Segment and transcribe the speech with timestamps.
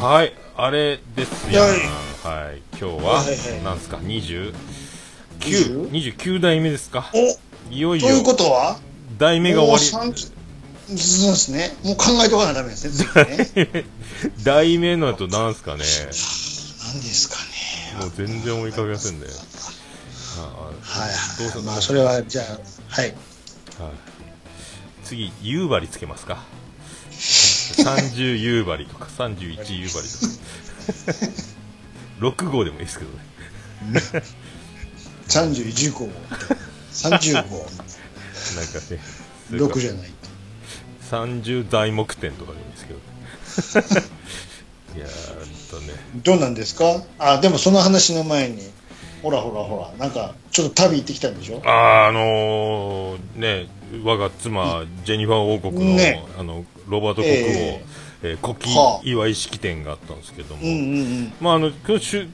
[0.00, 1.62] はい、あれですよ。
[1.62, 1.70] はい
[2.46, 3.24] はい、今日は、
[3.64, 4.54] なんですか、29、
[5.40, 7.10] 20 29代目ですか？
[7.14, 8.78] おいよいよという、ことは？
[9.16, 10.32] 代目が終わ30そ
[10.92, 11.74] うですね。
[11.82, 12.92] もう考えとかなダメですね。
[12.94, 13.86] 次ね
[14.34, 15.78] り、代目の後なんすかね？
[15.78, 17.36] 何ですか
[17.98, 18.04] ね。
[18.04, 19.26] もう全然思い浮かびませんね。
[20.38, 21.66] あはいどうせはい。
[21.66, 22.44] まあ、それは、じゃあ、
[22.88, 23.08] はい。
[23.08, 23.14] はい、
[25.04, 26.44] 次、夕張つけますか？
[27.78, 31.22] 30夕張とか、31夕張と
[32.30, 32.44] か。
[32.44, 33.18] 6号でもいいですけどね。
[35.28, 36.10] 30、15、
[36.92, 37.72] 30号、なんか
[38.90, 39.00] ね、
[39.50, 40.10] 6じゃない。
[41.10, 43.00] 30材木店とかでもいいですけど。
[44.96, 45.92] いやー、とね。
[46.24, 47.02] どうなんですか？
[47.18, 48.62] あ、でもその話の前に、
[49.22, 51.60] ほらほらほら、なんか、ちょっと旅行ってきたんでしょ？
[51.64, 53.68] あー、あのー、ね、
[54.04, 57.84] 我が妻、ジェニファー王国の、ねあの、ロバート国王、え
[58.22, 61.32] えー古希はあ祝い式典があったんですけども、うんうんうん。
[61.40, 62.28] まあ、あの、今日しゅ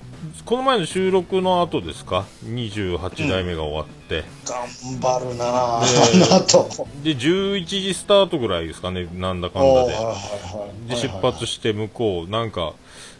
[0.44, 5.44] この前の収録の後ですか、28代目が終わって、頑張るな
[5.78, 6.86] あの後。
[7.02, 9.92] で、11時スタートぐらいですかね、なんだかんだで。
[9.94, 12.74] はいはいはいで、出発して向こう、なんか、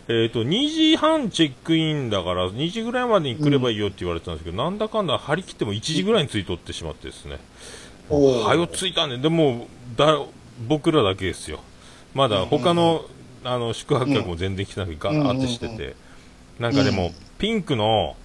[0.09, 7.39] えっ、と、2時半チェックインだから、2時ぐらいまでに来ればいいよって言われてたんですけど、なんだかんだ張り切っても1時ぐらいに着いとってしまってですね。
[8.09, 9.19] はよ着いたね。
[9.19, 10.21] でも、だ、
[10.69, 11.61] 僕らだけですよ。
[12.15, 13.05] まだ他の、
[13.45, 15.95] あの、宿泊客も全然来てなくて、ガーってしてて。
[16.59, 18.17] なんかでも、ピンクの、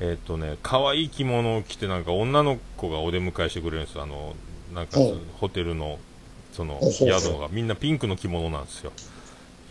[0.00, 4.02] えっ、とね、可愛い着物を着て、なんか女の子がお出迎えしてくれるんですよ。
[4.02, 4.34] あの、
[4.74, 4.98] なんか
[5.40, 5.98] ホテルの、
[6.52, 8.92] その、宿が、みんなピンクの着物なんですよ。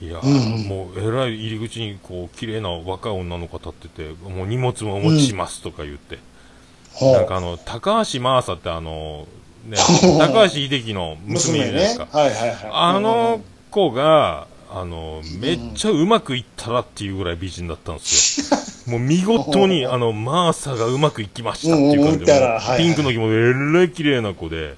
[0.01, 6.19] いやー、うんうんもう、えらい入り口に、こう、綺麗な若い女の子立ってて、もう荷物もお持ちしますとか言って。
[6.93, 9.27] ほうなんかあの、高橋真麻ってあの、
[9.67, 9.77] ね、
[10.19, 12.07] 高橋秀樹の娘いるじゃないですか。
[12.11, 12.57] はいはいはい。
[12.71, 18.57] あの子が、あの、めっちゃうまくいったらっていうぐらい美人だったんですよ。
[18.87, 22.41] もう見事に、あの、マーサがうまくいきましたっていう感じで、
[22.77, 24.75] ピンクの着物えらい綺麗な子で、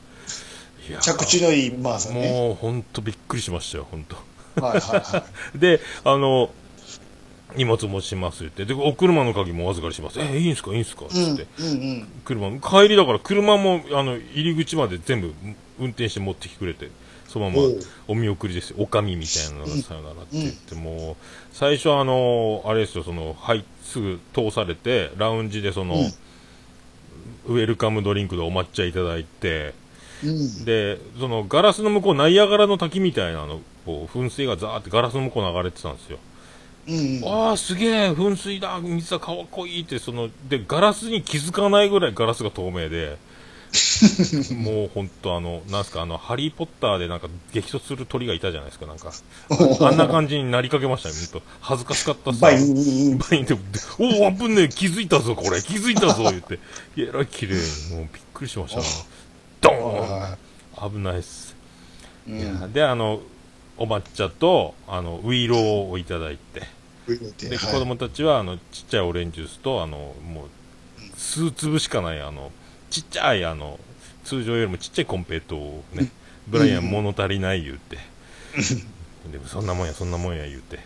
[1.02, 2.32] 着地のいいマーサね。
[2.32, 4.16] もうほんとびっくりしましたよ、ほんと。
[4.60, 5.24] はいはいはい。
[5.58, 6.50] で、あの、
[7.56, 8.66] 荷物持ちしますって。
[8.66, 10.20] で、お車の鍵もお預かりします。
[10.20, 10.72] え、いいんすか？
[10.72, 11.06] いいんすか？
[11.06, 11.48] って。
[12.26, 15.34] 車、帰りだから車も、あの、入り口まで全部
[15.80, 16.92] 運転して持ってきてくれて、
[17.28, 17.64] そのまま
[18.08, 18.78] お見送りですよ。
[18.80, 25.96] おかみみたいなのがさよならって言って、もう、最初あの、あれですよ、その、はい、すぐ通されて、ラウンジでその、
[27.48, 29.74] ウェルカムドリンクでお抹茶いただいて、
[30.24, 30.66] うん。
[30.66, 36.20] で、その、ガラスの向こう、ナイアガラの滝みたいなの、こう、噴水がザーってガラスの向こう流れてたんですよ。
[36.90, 37.30] うん。
[37.30, 43.18] ああ、すげえ、噴水だ、水だ、かっこいいって、その、で、ガラスに気づかないぐらいガラスが透明で、
[44.56, 49.12] もう本当あの、なんすか、あの、ハリーポッターでなんか激突する鳥がいたじゃないですか、なんか。
[49.82, 53.18] あんな感じになりかけましたね、本当恥ずかしかったっすバイン。
[53.18, 53.54] バインって、
[54.00, 56.60] おお、危ねえ、気づいたぞ、これ、気づいたぞ、言って。
[56.98, 58.86] えらい綺麗に、もうびっくりしましたね。
[59.62, 60.36] ドー
[60.90, 61.56] ン危ないっす。
[62.28, 62.74] ういやん。
[62.74, 63.22] で、あの、
[63.78, 66.64] お抹茶と、あの、ウイローをいただいて、
[67.50, 67.74] で、はい。
[67.74, 70.50] 子供たちは、あの、ちっちゃいオレンジジュースと、あの、もう、
[71.18, 72.52] 数粒しかない、あの、
[72.90, 73.80] ちっちゃい、あの、
[74.24, 76.12] 通常よりもちっちゃいコンペイトをね、
[76.48, 77.98] ブライアン物足りない言うて、
[79.32, 80.80] でもそんなもんや、そんなもんや言うて。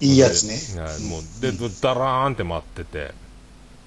[0.00, 0.54] いいやつね。
[0.82, 3.12] はいもう、で、ダラーンって待ってて、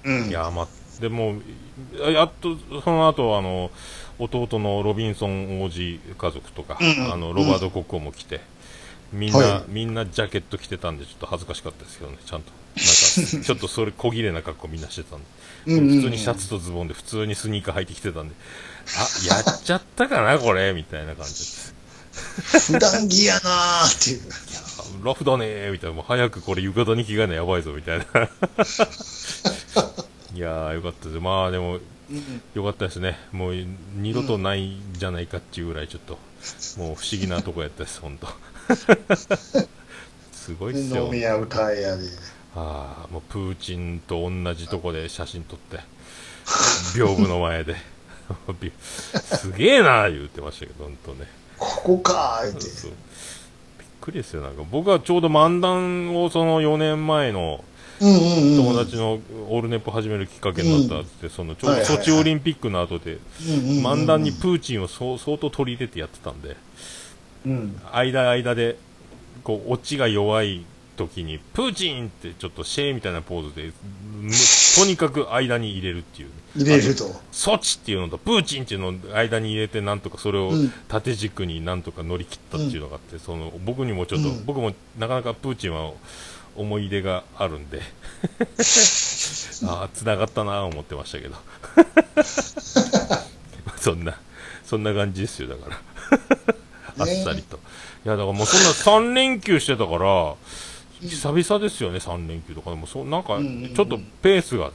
[0.04, 0.28] うん。
[0.28, 3.70] いや、待って、もう、やっと、その後、あの、
[4.18, 7.12] 弟のロビンソン王子家族とか、うん。
[7.12, 8.40] あの、ロバート国王も来て、
[9.14, 12.50] みんな、はいみんなジャケット着てたんで、ちょっと恥ずかしかったですけどね、ちゃんと。
[12.50, 15.24] なんか、 ちょっとそれ小切れな格好みんなしてたんで。
[15.66, 18.34] 普通にシャツとズボンで、普通にスニーカー履いてきてたんで、
[18.96, 21.74] あ、やっちゃったかな、これ、みたいな感じです。
[22.72, 24.20] 普段着やなーっていう。
[25.02, 25.96] あラフだねー、みたいな。
[25.96, 28.04] もう早くこれ浴衣に着替えなやばいぞ、みたいな。
[30.34, 31.20] いやー、よかったです。
[31.20, 31.78] まあ、でも、
[32.54, 33.18] よかったですね。
[33.32, 33.54] もう、
[33.96, 36.18] 二度とないんじゃないかっていうぐらい、ちょっと、
[36.78, 38.28] もう不思議なとこやったです、ほんと。
[40.32, 41.12] すごいっすよ飲。
[41.12, 42.04] み屋歌えやで。
[42.56, 45.78] ああ、もうプーチンと同じとこで写真撮って、
[46.94, 47.76] 屏風の前で。
[48.60, 51.26] び すげえなー言ってましたけど、ほんとね。
[51.58, 52.60] ここかーって。
[52.60, 52.90] そう
[53.78, 54.42] びっくりですよ。
[54.42, 57.64] なんか僕はちょうど漫談をその4年前の。
[58.00, 66.56] 友達のオールネポ始めるきっかけになったって、そのちょうどソチオリンピックの後で、漫談にプーチンを相当取り入れてやってたんで、
[67.46, 67.80] うん。
[67.92, 68.76] 間間で、
[69.42, 70.64] こう、オチが弱い
[70.96, 73.72] 時に、プーチンってちょっとシェーみたいなポーズで、
[74.20, 74.30] む
[74.76, 76.28] とにかく間に入れるっていう。
[76.56, 77.04] 入れると。
[77.32, 85.92] 措置っていうのとプーチンっていうのを間に入れてなんとかそれをうん縦軸になんとか乗り切ったっていうのがあって、その僕にもちょっと、うん僕もなかなかプーチンは
[86.56, 87.80] 思い出があるんで
[89.66, 91.34] ああ繋がったなあ思ってましたけど
[93.80, 94.16] そんな
[94.64, 95.80] そんな感じですよだから
[96.98, 100.34] あっさりと、いやだからもうそんな3連休してたから
[101.00, 102.86] 久々ですよね3連休とかでも。
[102.86, 104.70] そうなんかちょっとペースが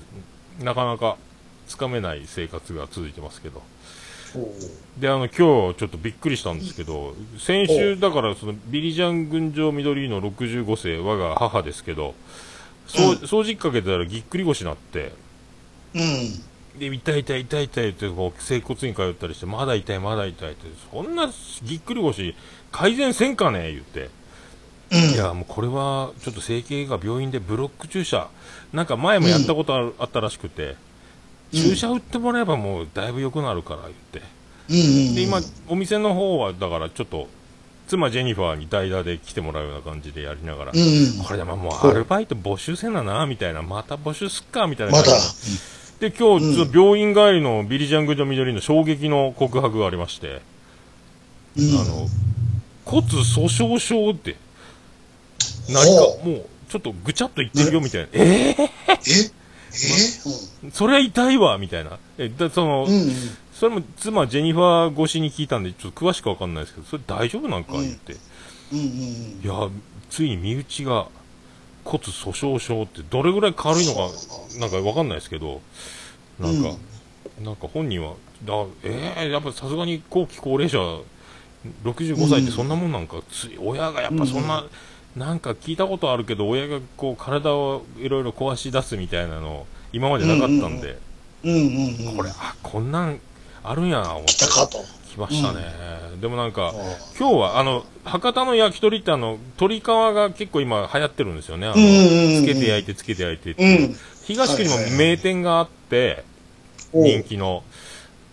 [0.62, 1.18] なかなか
[1.68, 3.62] つかめない生活が続いてますけど。
[5.00, 12.13] であの今日ちょっとびっくりしたんですけど先週だからそのビリジャン群青緑の65世我が母ですけど
[12.86, 15.13] そう掃除機かけたらぎっくり腰になって。
[15.95, 16.44] うん。
[16.79, 21.29] で痛い痛い痛い痛いってこう整骨院通ったりしてまだ痛いまだ痛いってそんな
[21.63, 22.35] ぎっくり腰
[22.71, 24.09] 改善せんかね言って。
[24.91, 25.11] うん。
[25.11, 28.29] いやもうこれはちょっと整形が病院でブロック注射。
[28.73, 30.75] なんか前もやったことあるあったらしくて。
[31.51, 34.21] 注射打ってもらえばもうだいぶ良くなるから言って。
[34.69, 35.15] うんうん。
[35.15, 37.27] で今お店の方はだからちょっと
[37.87, 41.23] 妻ジェニファーに代打で来てもらうような感じでやりながら、うんうん。
[41.25, 43.63] これでももうアルバイト募集せななみたいな。
[43.63, 45.09] また募集すっかみたいなまた
[45.99, 50.41] で今日、ちょっと病院帰りのビリジャングジョ緑の衝撃の告白がありまして、
[51.57, 51.77] うん。
[51.77, 52.07] あの
[52.85, 54.37] 骨粗鬆症って
[55.67, 58.55] 何かほもうちょっとぐちゃっと言ってるよみたいな、ええ？
[58.61, 58.65] え？
[60.65, 61.99] ー、それは痛いわみたいな。
[62.17, 62.91] えだその、うん。
[62.91, 63.11] うん。
[63.53, 67.73] それも妻ジェニファー越しに聞いたんでちょっと詳しくわかんないですけどそれ大丈夫なんか？
[67.73, 68.15] 言って、
[68.71, 68.79] うん。
[68.79, 68.91] うんうん。
[68.91, 69.69] いや
[70.09, 71.09] ついに身内が
[71.83, 74.07] 骨粗鬆症ってどれぐらい軽いのか
[74.57, 75.61] なんかわかんないですけど
[76.39, 76.75] なんか、
[77.41, 78.13] なんか本人は
[78.45, 78.53] だ
[78.83, 80.77] えー、やっぱさすがに後期高齢者
[81.83, 84.63] 65歳ってそんなもんなんか、つい親がやっぱそんな、
[85.15, 90.97] なんか聞いたことあるけど親がこう体をいろいろ壊し出すみたいなの今までなかったんで、
[91.43, 92.17] うんうんうん。
[92.17, 93.19] これあこんなん
[93.63, 94.77] あるんやな思って来たかと。
[95.09, 95.65] 来ましたね、
[96.21, 96.71] でもなんかあ。
[97.17, 101.65] 今日はあの博多の焼き鳥ってあの鶏皮が結構今流行ってるんですよね。
[101.67, 102.43] あの、うんうんうんうん。
[102.43, 103.95] つけて焼いてつけて焼いてっていう、うん
[104.29, 106.23] 東区にも名店があって、
[106.93, 107.63] 人気の。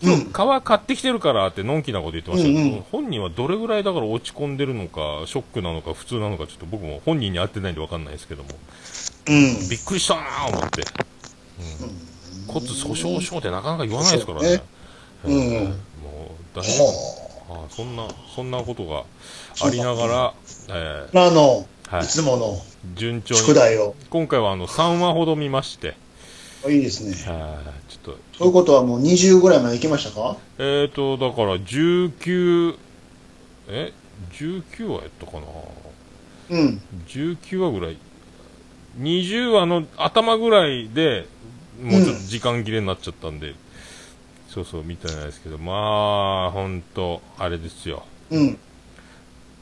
[0.02, 0.30] うん。
[0.30, 2.84] 今日皮買ってきてるからってのんきなこと言ってましたけど、うんうん。
[2.92, 8.50] 本人はどれぐらいだから落ち込んでるのかショックなのか普通なのかちょっと僕も本人に会ってないんで分かんないですけども。
[9.28, 9.68] うん。
[9.70, 10.82] びっくりしたなぁ思って、
[12.42, 12.52] うん。
[12.52, 14.62] 骨粗鬆症ってなかなか言わないですからね。
[15.22, 15.36] そうね。
[15.36, 15.52] うん。
[15.54, 16.92] えーもう大変は
[17.48, 17.70] あ。
[17.70, 19.04] そんなそんなことが
[19.66, 20.34] ありながら、
[20.68, 21.26] えあ。
[21.26, 22.04] あの、はい。
[22.04, 23.40] いつものー順調に。
[23.40, 23.94] 宿題を。
[24.10, 25.96] 今回はあの3話ほど見まして、
[26.68, 27.14] いいですね。
[27.28, 28.18] あーちょっと。
[28.38, 30.36] そういうことはもう20ぐらいまで行きましたか？
[30.58, 32.76] えーとだから19
[33.68, 33.92] え
[34.32, 35.46] ？19話やったかな？
[36.50, 36.80] うん。
[37.06, 37.98] 19話ぐらい。
[38.98, 41.26] 20話の頭ぐらいで
[41.82, 43.54] もうちょっと時間切れになっちゃったんで、
[44.48, 45.58] そうそうみたいなんですけど。
[45.58, 48.04] まあ本当あれですよ。
[48.30, 48.58] うん。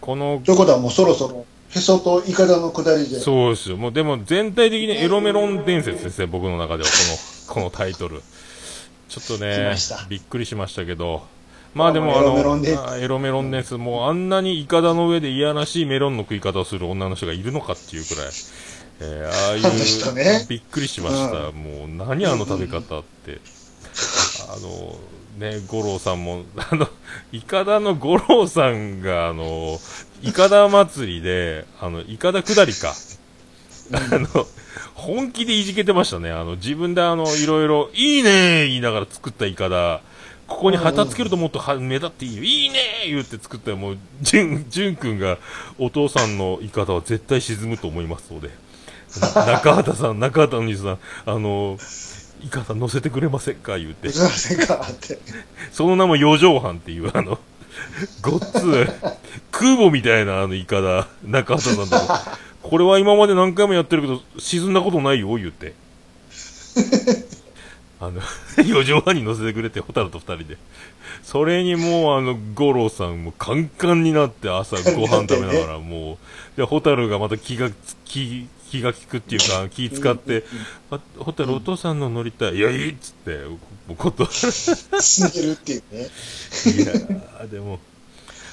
[0.00, 1.44] このということはもうそろそろ、
[1.74, 3.18] へそとイカダの下りで。
[3.18, 3.76] そうですよ。
[3.76, 6.88] もうでも全体的にエロメロン伝説ですね僕の中では。
[7.48, 8.22] この このタイトル。
[9.08, 9.76] ちょっと来ね
[10.08, 11.22] びっくりしましたけど。
[11.74, 12.34] まあでもあの
[12.88, 13.76] あエロメロンです。
[13.76, 18.26] もうあんなにイカダの上でいやらしいメロンの食い方をする女の人がいるのかっていうくらい、
[19.00, 23.40] えーああいうびっくりしました、もう何あの食べ方って、
[24.48, 24.96] あの
[25.38, 26.88] ね五郎さんもあの
[27.32, 29.78] イカダの五郎さんがあの
[30.22, 32.92] イカダ祭りであのイカダ下りか。
[33.92, 34.46] あの
[34.94, 36.30] 本気でいじけてましたね。
[36.30, 40.00] あの自分であのいろいろいいね言いながら作ったイカダ
[40.46, 42.42] ここに旗つけるともっとは目立っていいよ。
[42.42, 45.36] いいね言って作ったらもうじゅんじゅんくんが
[45.78, 48.50] お父さんのイカダは絶対沈むと思いますので。
[49.14, 51.78] 中畑さん中畑の兄さんあの
[52.44, 53.78] イカダ乗せてくれませんか？
[53.78, 54.86] 言ってすいませんか？
[54.88, 55.18] って。
[55.72, 57.38] その名も四畳半っていう、あの、
[58.20, 58.50] ごっつい、
[59.50, 61.96] 空母みたいなあのイカだ、中畑さんと。
[62.62, 65.74] これは今まで何回もやってるけど、沈んだことないよ、言って。
[68.00, 68.20] あの、
[68.56, 70.58] 四畳半に乗せてくれて、ホタルと二人で。
[71.22, 76.18] それにもう、あの、五郎さんもカンカンになって朝ご飯食べながら、も
[76.56, 77.70] う、で、ホタルがまた気が、
[78.04, 80.44] 気、気が利くっていうか、気使って、
[80.90, 82.56] あホタルお父さんの乗りたい。
[82.56, 83.40] いや、いいっつって、
[83.96, 84.32] 断る。
[84.34, 85.98] 死んでるっていうね。
[86.00, 87.78] いやーでも、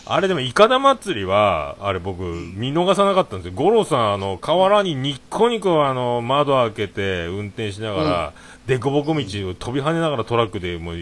[0.05, 3.53] あれでも、イカダ祭りは、あれ僕、見逃さなかったんですよ。
[3.55, 8.33] 五郎さん、あの、河原にニッコニコ、あの、窓開けて、運転しながら、
[8.67, 10.95] でこぼこ道を飛び跳ねながらトラックでもう、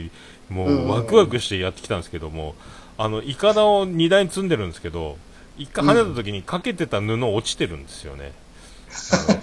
[0.50, 2.56] もうんうんう、ワクワクしてやってきたんですけども、
[2.98, 5.18] あの、イカダを荷台に積んでるんですけど、
[5.58, 8.24] 一回跳ねた時にかけてた布落ちてるんですよね。
[8.24, 8.34] あの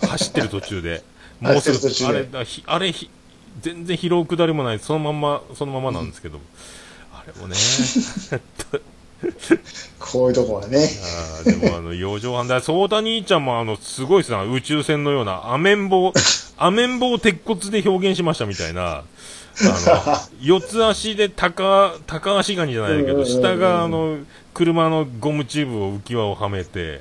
[0.08, 1.02] 走ってる途中で。
[1.40, 1.72] もうす
[2.04, 3.10] ぐ、あれ、だひあれひ、
[3.60, 6.40] 全然疲労下りもない、そのまんま、そのままなんですけど、
[7.12, 7.56] あれもね、
[9.98, 10.78] こういうとこはね。
[10.78, 16.12] あーでもあの、洋上反対、ソータ兄ちゃんもあの、すごいですね、宇宙船のような、アメンボ、
[16.58, 19.04] アメンボを鉄骨で表現しましたみたいな、あ
[19.62, 23.26] の、四つ足で高、高足ガニじゃないけど、うんうんうんうん。
[23.26, 24.18] 下があの、
[24.52, 27.00] 車のゴムチューブを浮き輪をはめて、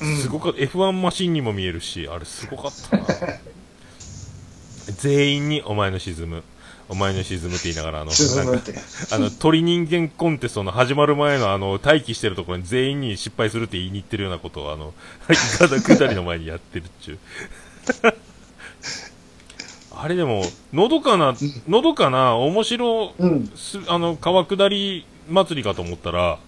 [0.00, 3.04] すごかった、F1 マシンにも見えるし、あれすごかったな。
[4.98, 6.42] 全員にお前の沈む。
[6.88, 8.10] お前の沈むって言いながら、あの。
[8.10, 14.92] あの、鳥人間コンテストの始まる前のあの、待機してるところに全員に失敗するって言いに行ってるようなことを、あの、
[15.30, 17.18] イカダ下りの前にやってるっちゅう。
[19.94, 20.42] あれでも、
[20.72, 21.36] のどかな、
[21.68, 23.52] のどかな、面白、うん。
[23.54, 26.38] すあの、川下り祭りかと思ったら、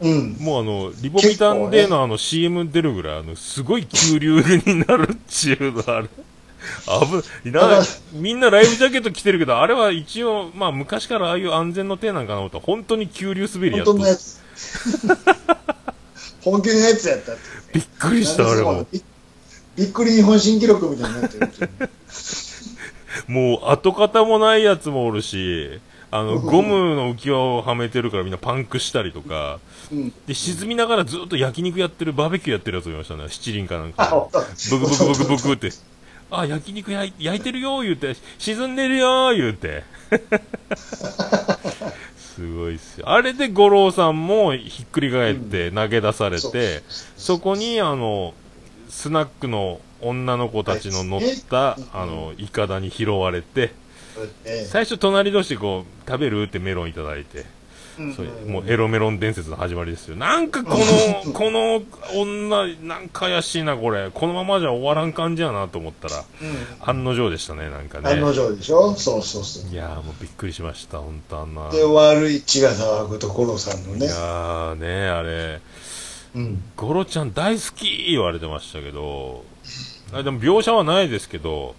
[0.00, 0.36] うん。
[0.40, 6.08] もうあの、リボビタンでのあの CM 出るぐらい、あの、すごい急流になるっちゅうの、 あれ。
[7.42, 7.82] 危な
[8.12, 14.40] みんなライフジャケット着てるけど、あれは一応、まあ昔からああいう安全の手なんかなと本当に急流滑りやっと本当のやつ。
[16.42, 17.42] 本気のやつやったって。
[17.74, 18.86] びっくりした、あれも。
[18.92, 19.02] び
[19.74, 21.48] びっくり日本新記録みたいになってる。
[23.28, 25.80] もう跡形もないやつもおるし、
[26.14, 30.12] あの、ゴムの浮き輪をはめてるからみんなパンクしたりとか、うん。
[30.26, 33.24] で、沈みながらずっと焼肉やってる、バーベキューやってるやつもいましたね。
[33.30, 34.28] 七輪かなんあ、か。
[34.70, 35.70] ブクブクブクブクって。
[36.30, 39.84] あ、焼肉焼いてるよ言うて、沈んでるよ言うて。
[42.18, 43.08] すごいっすよ。
[43.08, 46.82] あれで五郎さんもひっくり返って投げ出されて、
[47.16, 48.34] そこにあの、
[48.90, 53.72] スナックの女の子たちの乗った、うんあの、イカダに拾われて、え
[54.68, 57.44] 最初隣同士でこう、食べるってメロンいただいて、
[57.98, 60.16] えそれもうエロメロン伝説の始まりですよ。
[60.16, 61.82] なんかこの、 この
[62.14, 64.10] 女、なんか怪しいな、これ。
[64.12, 66.88] このままじゃ終わらん感じやなと思ったら、うん。
[66.88, 68.34] 案の定でしたね、なんか案のね。
[68.34, 68.94] 定でしょ？
[68.94, 69.70] そうそうそう。
[69.70, 71.70] いやーもうびっくりしました、本当あんな。
[71.70, 74.14] で、悪い血が騒ぐところさんのねいや。
[74.14, 75.60] ーね、あれ、
[76.34, 76.62] うん。
[76.76, 79.44] ゴロちゃん大好き言われてましたけど、
[80.14, 81.74] あれでも描写はないですけど、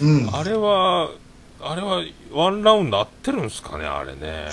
[0.00, 0.30] うん。
[0.32, 1.10] あれは、
[1.60, 4.48] あれはワンラウンド合ってるんですかね、あれね。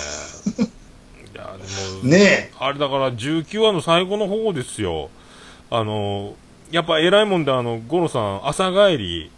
[1.34, 5.10] いやでも、ねあれだから19話の最後の方ですよ。
[5.70, 6.34] あの、
[6.70, 9.30] やっぱ偉いもんで、あの、ゴロさん、朝帰り、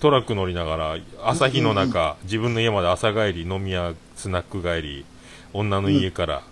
[0.00, 5.04] トラック乗りながら、朝日の中、自分の家まで朝帰り、飲み屋、スナック帰り、
[5.52, 6.42] 女の家から。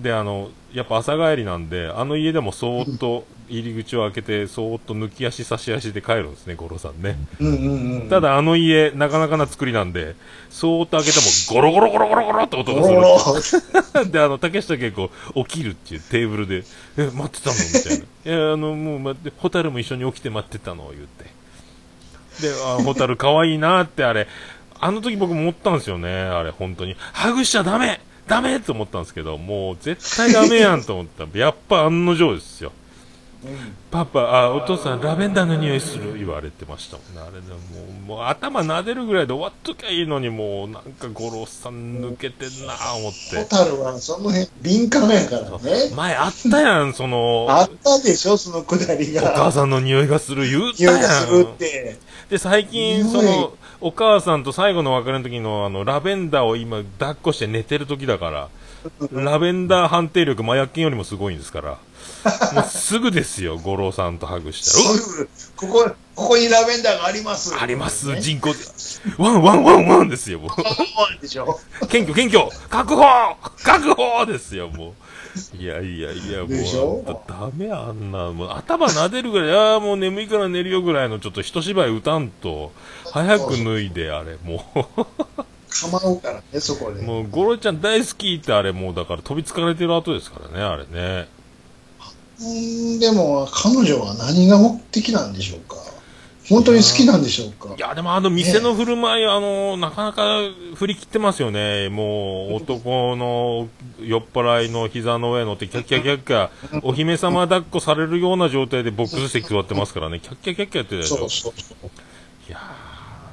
[0.00, 7.16] で、あの、やっぱ朝帰りなんで、あの家でもそーっと入り口を開けて、そーっと抜き足差し足で帰るんですね、ゴロさんね。
[7.40, 8.08] うんうんうん。
[8.08, 10.14] ただあの家、なかなかな作りなんで、
[10.50, 13.62] そーっと開けてもゴロゴロゴロゴロゴロって音ゴがロする。
[14.10, 16.64] で、あの、竹下結構起きるっていうテーブルで、
[16.96, 18.04] え、待ってたのみたいな。
[18.04, 21.38] いや、あの、もう待って、ホタルも一緒に起きて待ってたの言って。
[22.42, 24.28] で、あ、ホタル可愛いなってあれ、
[24.80, 26.96] あの時僕も思ったんですよね、あれ、本当に。
[27.12, 32.72] ハグしちゃダメダメって思ったんですけど、もう絶対ダメやんと思ったら、やっぱ案の定ですよ。
[33.90, 37.20] パパ、あ、お父さん、ラベンダーの匂いする言われてましたもんね。
[37.20, 37.58] あれでも
[38.04, 43.36] う、もう頭撫でるぐらいで終わっときゃいいのに、もう、なんか五郎さん抜けてんなぁ思って。
[43.36, 45.90] ホタルはその辺敏感やからね。
[45.94, 49.52] 前あったやん、その、あったでしょ、そのくだりお母が。
[49.52, 51.46] さんの匂いがする言うたやん。
[51.56, 51.96] て。
[52.28, 58.48] で、最近、その、お母さんと最後の別れの時の、あの、ラベンダーを今、抱っこして寝てる時だから、
[59.12, 61.78] ラベンダー判定力、麻薬犬よりもすごいんですから、
[62.54, 65.26] もうすぐですよ、五郎さんとハグしたら。
[65.56, 67.54] ここ、ここにラベンダーがあります。
[67.58, 68.20] あります、ね。
[68.20, 68.50] 人工、
[69.18, 71.22] ワンワンワンワンですよ、もう。
[71.22, 71.58] でしょ。
[71.88, 73.02] 謙虚、謙虚確保
[73.62, 75.56] 確保ですよ、もう。
[75.56, 82.72] いやいやいや、もう、だダメやあんな、もう頭撫でるぐらい、ああ、もう眠いから寝るよぐらいの、ちょっと一芝居歌んと、
[83.12, 84.64] 早く脱いで、あれ、も
[85.68, 87.02] 構うからね、そこう、で。
[87.02, 91.28] もう、ゴロちゃん大好きってあれ、もう、だから飛びつかれてる後ですからね、あれね。
[92.40, 92.44] う
[92.96, 95.76] ん、でも、彼女は何が目的なんでしょうか？
[96.48, 97.74] 本当に好きなんでしょうか？
[97.76, 97.78] い。
[97.78, 100.38] や、でもあの店の振る舞い、あの、なかなか
[100.76, 101.88] 振り切ってますよね。
[101.90, 103.68] もう、男の
[104.00, 106.48] 酔っ払いの膝の上乗って、キャッキャキャッキャ、
[106.82, 110.20] お姫様抱っこされるような状態でボックス席座ってますからね。
[110.20, 111.16] キャッキャキャッキャやってるでしょ。
[111.18, 111.90] そうそうそう。
[112.48, 112.58] いや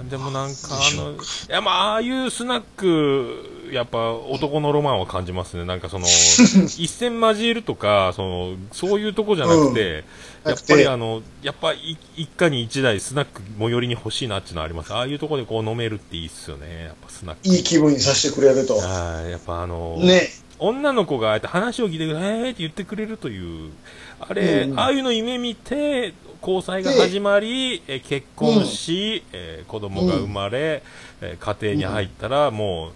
[0.06, 1.16] ー、でもなんかあの、い
[1.48, 5.66] や、まあ、ああいうスナック、やっぱ男のロマンを感じますね。
[5.66, 6.06] なんかその、
[6.78, 10.04] 一戦交えるとか、その、そういうとこじゃなくて、うん
[10.46, 14.94] やっぱりあの、やっぱい一家に一台スナック最寄りに欲しいなっていうのはあります。
[14.94, 16.84] ああいうとこでこう飲めるっていいっすよね。
[16.86, 17.48] やっぱスナック。
[17.48, 18.78] いい気分にさせてくれると。
[18.78, 20.30] はい、やっぱあの、ね。
[20.60, 23.72] 女の子がああやって話を聞いてくれ、えーって言ってくれるという、
[24.20, 30.84] あれ、うんああいうの夢見て、交際が始まり、え結婚し、えー子供が生まれ、
[31.22, 32.92] えー家庭に入ったら、もう、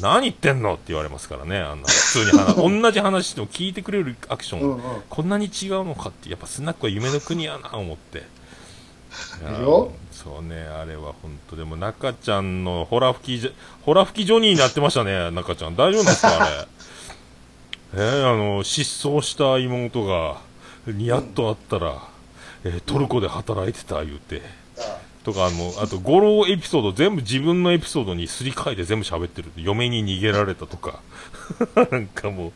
[0.00, 8.24] 何言ってんのって言われますからね、あんな、普通に話、 同じ話しても聞いてくれるアクション、うんうんこんなに違うのかって、やっぱスナックは夢の国やな、思って。
[10.10, 13.50] そうね、あれは本当でも中ちゃんのホラ吹きじゃ、
[13.82, 15.76] ホラ吹きジョニーになってましたね、中ちゃん。
[15.76, 16.68] 大丈夫なんですか、あれ？
[17.94, 20.38] えー、あの、失踪した妹が、
[20.86, 22.02] にやっと会ったら、
[22.64, 24.42] えートルコで働いてた、言うて。
[25.24, 29.50] とか、あの、あと、五郎エピソード、全部自分のエピソードにすり替えて全部喋ってる。
[29.56, 31.00] 嫁に逃げられたとか。
[31.90, 32.52] なんかもう、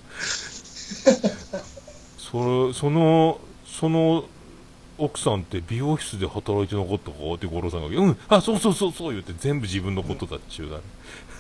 [2.19, 4.25] そ、その、その、
[4.99, 10.83] 奥さんって美容室で働いてなかったかって五郎さんが、うん、あ、そうそうそうそう言って全部自分のことだっちゅうだね。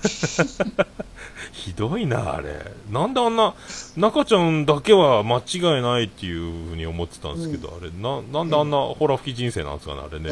[1.52, 2.72] ひどいな、あれ。
[2.90, 3.54] なんであんな、
[3.96, 10.30] 中ちゃんだけは間違いないっていうふうに思ってたんですけど、あれ、な、なんであんなホラ吹き人生なんですかね、あれね。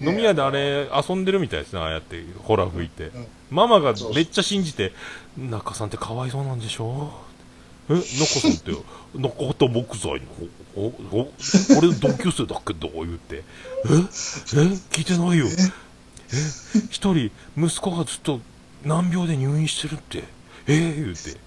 [0.00, 3.04] 飲み屋であれ遊んでるみたいですね、ああやってホラ吹いて。
[3.04, 4.92] うんママがめっちゃ信じて、
[5.38, 7.12] 中さんってかわいそうなんでしょ？
[7.88, 8.02] え、中
[8.40, 8.72] さんって、
[9.14, 10.20] 中畑木材の、
[10.74, 10.86] お、
[11.16, 11.32] お、
[11.78, 12.74] 俺同級生だけ？
[12.74, 13.36] ど、言って。
[13.36, 13.42] え
[13.84, 13.92] え
[14.90, 15.46] 聞いてないよ。
[15.46, 15.50] え？
[16.90, 18.40] 一人、息子がずっと
[18.84, 20.24] 難病で入院してるって？
[20.66, 21.38] ええー、言うて。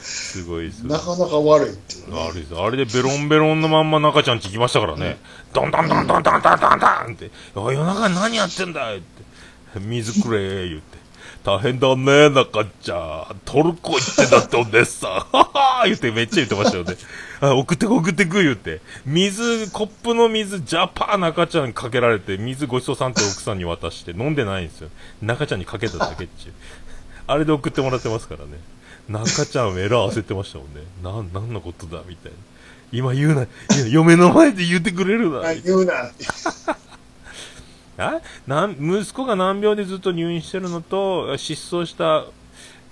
[0.00, 0.86] すごいです。
[0.86, 2.54] なかなか悪いっていう、ね、悪いです。
[2.56, 5.18] あれでベロンベロンのまんま中ちゃんち行きましたからね、
[5.54, 9.04] うん、どんどんどんどんどんどんどんって「夜中何やってんだ」って
[9.78, 10.98] 「水くれ」言って。
[11.44, 13.40] 大変だね、中ちゃん。
[13.44, 15.10] トルコ行ってだってお姉さん。
[15.36, 16.96] ははー言ってめっちゃ言ってましたよね。
[17.40, 18.80] あ送ってく送ってく言って。
[19.04, 24.90] 水、コップの水、ジャパー中ちゃんにかけられて、水ごちそうさんって奥さんに渡して飲んでないんですよ。
[25.20, 26.52] 中ちゃんにかけただけっちゅう。
[27.26, 28.60] あれで送ってもらってますからね。
[29.08, 30.82] 中ちゃんエラー焦ってましたもんね。
[31.02, 32.38] なん、なんのことだみたいな。
[32.92, 33.46] 今言うな、い
[33.80, 35.52] や嫁の前で言ってくれるな。
[35.64, 36.10] 言うな。
[37.98, 42.24] あなん息子が難病でずっと入院してるのと、失踪した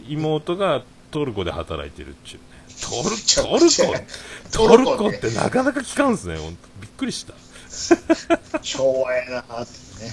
[0.09, 2.47] 妹がトルコで働いてるっちゅうね。
[2.81, 3.17] トル
[3.49, 3.95] トルコ？
[4.53, 6.69] トトルコってなかなか聞かんすね、ほんと。
[6.81, 7.35] びっくりした。
[8.63, 9.73] 昭和やなって
[10.05, 10.11] ね。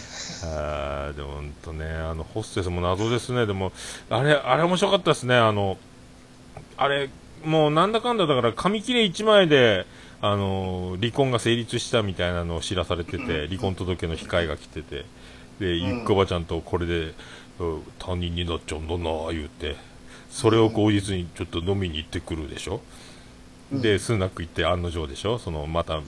[1.15, 3.45] でもほんとね、あの、ホステスも謎ですね。
[3.45, 3.71] でも、
[4.09, 5.35] あれ、あれ面白かったですね。
[5.35, 5.77] あの、
[6.77, 7.09] あれ、
[7.43, 9.85] もうなんだかんだだから紙切れ1枚で、
[10.21, 15.05] あの、離婚が成立したみたいなのを知らされてて、離婚届の控えが来てて、
[15.59, 17.13] で、ゆっこばちゃんとこれで、うん
[17.97, 19.77] 他人になっちゃうんだな言うて、
[20.29, 22.81] それを口実にちょっと飲みに行ってくるでしょ？
[23.71, 25.39] で、スナック行って案の定でしょ？
[25.39, 25.99] その、また、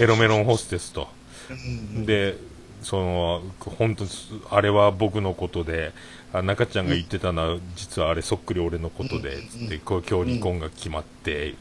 [0.00, 1.06] エロメロンホステスと。
[1.48, 1.54] う
[2.00, 2.36] んで、
[2.82, 4.04] その、本当
[4.50, 5.92] あれは僕のことで、
[6.32, 11.54] あ中ちゃんが言ってたのは、実はあれそっくり俺のことで、つって、今日離婚が決まって。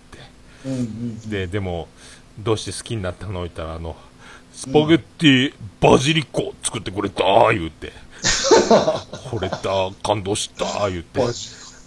[0.65, 1.87] うんうんで、でも、
[2.39, 3.41] どうして好きになったの？
[3.41, 3.95] 言ったら、あの、
[4.53, 7.23] スパゲッティバジリコ作ってくれた
[7.53, 7.91] 言うて。
[9.29, 11.21] 惚れた、感動した、言って。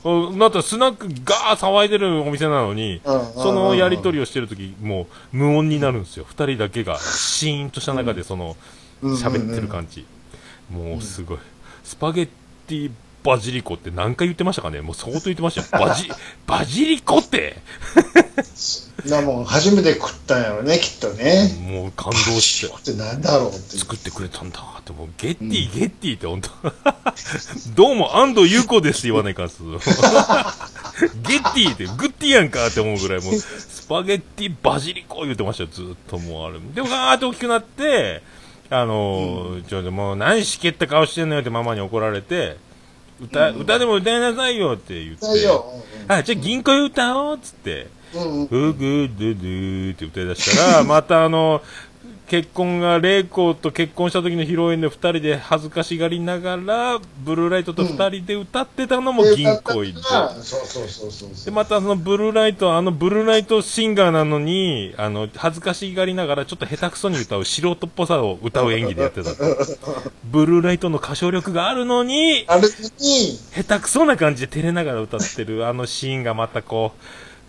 [0.05, 6.25] うんなったらスナックがー騒いでるお店なのに、そのやりとりをしてるとき、もう無音になるんですよ。
[6.29, 8.57] 二人だけがシーンとした中でその、
[9.03, 10.07] うん喋ってる感じ。
[10.71, 11.39] もうすごい。
[11.83, 12.29] スパゲッ
[12.69, 12.91] ティ
[13.27, 14.81] バジリコって何回言ってましたかね？
[14.81, 15.85] もう相当言ってましたよ。
[15.85, 16.09] バジ、
[16.47, 17.57] バジリコって
[19.07, 21.55] なもん初めて食ったんやろね、きっとね。
[21.61, 22.73] もう感動して。
[22.75, 23.77] ってなんだろうって。
[23.79, 26.51] 作ってくれたんだって、もう、ゲッティ、 ゲッティって本当
[27.75, 29.59] どうも、安藤優子ですって言わないかんす。
[29.63, 29.67] ゲ
[31.37, 36.59] ッティって、グッティやんかって思うぐらい、もう、スパゲッティバジリコ言ってましたよ、ずっともうあれ。
[36.75, 38.23] でも、ガーッと大きくなって、
[38.71, 42.57] あのーちょ、でもう、何しけった顔してんのよってママに怒られて、
[43.21, 45.27] 歌、歌でも歌いなさいよって言って。
[45.27, 45.65] 大丈
[46.09, 47.89] あ、じゃあ銀行歌おうっつって。
[48.15, 48.21] 夫。
[48.21, 48.47] うんうん。
[48.47, 51.63] ふぐドゥドゥって歌い出したら、またあの、
[52.27, 60.01] 結婚が、玲子と結婚した時の披露宴で二人で恥ずかしがりながら、ブルーライトと二人で歌ってたのも銀行員で。
[61.45, 61.55] で、う。
[61.55, 69.31] またそのブルーライト、あのブルーライトシンガーなのに、あの、恥ずかしがりながらちょっと下手くそに歌う素人っぽさを歌う演技でやってた。
[70.25, 77.01] ブルーライトの歌唱力があるのに、あるに、下手くそな感じで照れながら歌ってるあのシーンがまたこう、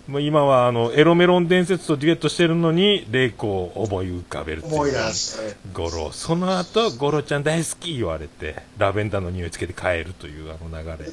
[0.07, 5.57] もう今はあの、エロメロン伝説とデュエットしてるのに、玲子を思い浮かべるって思い出す。
[5.73, 6.11] ゴロ。
[6.13, 11.11] その後、ゴロちゃん大好き言われて、ラベンダーの匂いつけて帰るというあの流れ。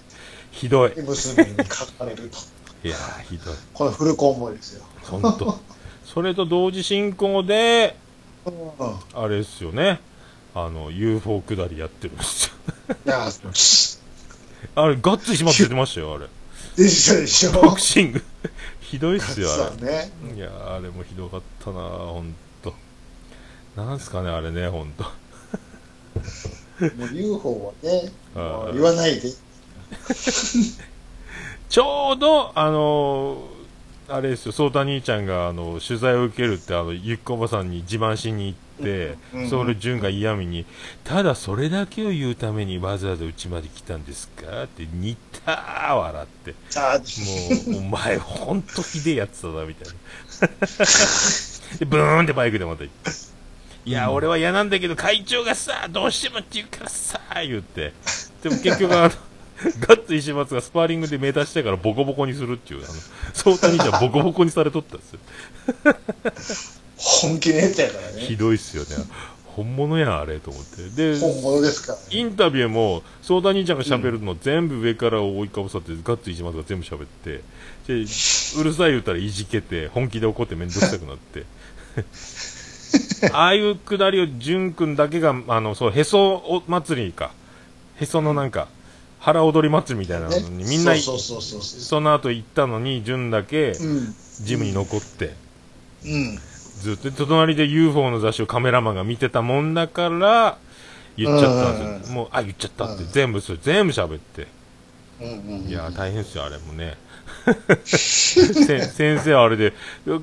[0.53, 0.93] ひどい。
[0.97, 2.39] 娘に書かれると。
[2.87, 3.55] いやー、ひどい。
[3.73, 4.85] このフルコンボですよ。
[5.03, 5.59] ほんと。
[6.05, 7.97] それと同時進行で、
[8.47, 9.21] うん。
[9.21, 9.99] あれですよね。
[10.55, 12.53] あの、UFO 下りやってるんですよ。
[13.07, 13.27] いや、
[14.77, 16.29] あれ、ガッツリしまっててましたよ、あれ。
[16.77, 17.53] でしょでしょ。
[17.53, 18.23] ボクシング
[18.95, 20.13] ひどいっすよあそうね。
[20.31, 22.73] れいやーあれもひどかったなほんと
[23.77, 25.11] なんすかねあれねほんとも
[27.07, 28.13] う UFO はね、
[28.73, 29.31] 言わないで。
[31.69, 33.55] ちょうどあのー
[34.07, 38.59] あれですよ、ソータ兄ちゃんがあの取材を受けるって、あのゆっこおばさんに自慢しに行っ
[39.49, 40.67] それ、純が嫌味に、
[41.05, 44.65] ただそれだけを言うためにわざわざうちまで来たんですか？
[44.65, 46.55] って、似たー笑って、
[47.73, 49.95] もう、お前、ほんとひでえやつだな、みたいな。
[51.79, 53.11] で、ブーンってバイクでまた行って。
[53.87, 57.93] いや、俺は嫌なんだけど、会長がさ、どうしてもって言うからさ、言って。
[58.43, 59.15] でも結局、あの、
[59.87, 62.95] ガッツ石松がスパーリングで目指してからボコボコにするっていう、あの、
[63.35, 65.21] 相対にじゃボコボコにされとったんですよ。
[67.05, 68.37] 本気のやつやからひね。
[68.37, 69.05] どいっすよね。
[69.55, 70.89] 本物やん、あれ、と思って。
[70.89, 71.99] で、本物ですから。
[72.11, 77.43] インタビューも、相談兄ちゃんが喋るの全部上から覆いかぶさって、ガッツ石松が全部喋って、
[77.87, 81.45] で、うるさい言ったらいじけて、本気で怒ってめんどくさくなって。
[83.33, 87.31] ああいうくだりを、淳くんだけが、あの、そう、へそ祭りか。
[87.97, 88.67] へそのなんか、
[89.21, 94.15] 腹踊り祭りみたいなのに、ねみんな、その後行ったのに、淳だけ、うん。
[94.41, 95.35] ジムに残って、
[96.05, 96.39] うん。
[96.81, 100.59] ずっと、で隣で UFO の雑誌をカメラマンが見てたもんだから、
[101.17, 102.15] 言っちゃったんですよ。
[102.15, 104.49] もう、あ、言っちゃったって、全部、それ全部喋って。
[105.21, 106.97] いやー、大変ですよ、あれもね。
[107.85, 109.73] せ先生はあれで、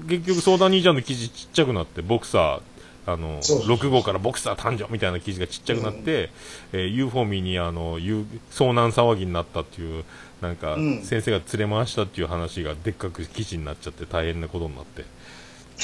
[0.08, 3.58] 結局、相談兄ちゃんの記事ちっちゃくなって、ボクサー、あの、そう。
[3.60, 6.30] そうそう6号からボクサー誕生みたいな記事がちっちゃくなって、
[6.74, 10.04] えー、UFO 見に、あの、ゆ遭難騒ぎになったっていう、
[10.42, 11.02] なんか、うん。
[11.04, 15.06] 先生が連れ回したっていう話がでっかく記事になっちゃって大変なことになって、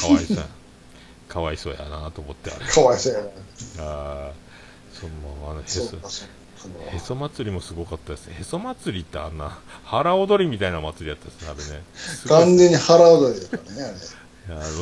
[0.00, 0.46] かわいそうや。
[1.28, 2.66] かわいそうやなと思って、あれ。
[2.66, 3.26] かわいそうやな。
[3.26, 3.30] あ
[4.28, 4.32] あ、
[4.92, 5.82] その、あの、へそ。
[5.84, 8.36] へそ祭りもすごかったですね。
[8.40, 11.84] へそ祭りってあんな、腹踊りみたいな祭りやったですね、あれね。
[12.28, 13.96] 完全に腹踊りだからね、あれ。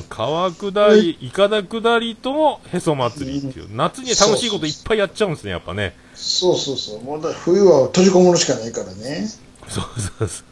[0.08, 5.94] 川下り、いかだ下りとへそ祭りっていう、夏に楽しいこといっぱいやっちゃうんですね、やっぱね。
[6.14, 7.00] そうそうそう。
[7.02, 9.28] もうだ冬は閉じこもるしかないからね。
[9.68, 10.44] そうそうそう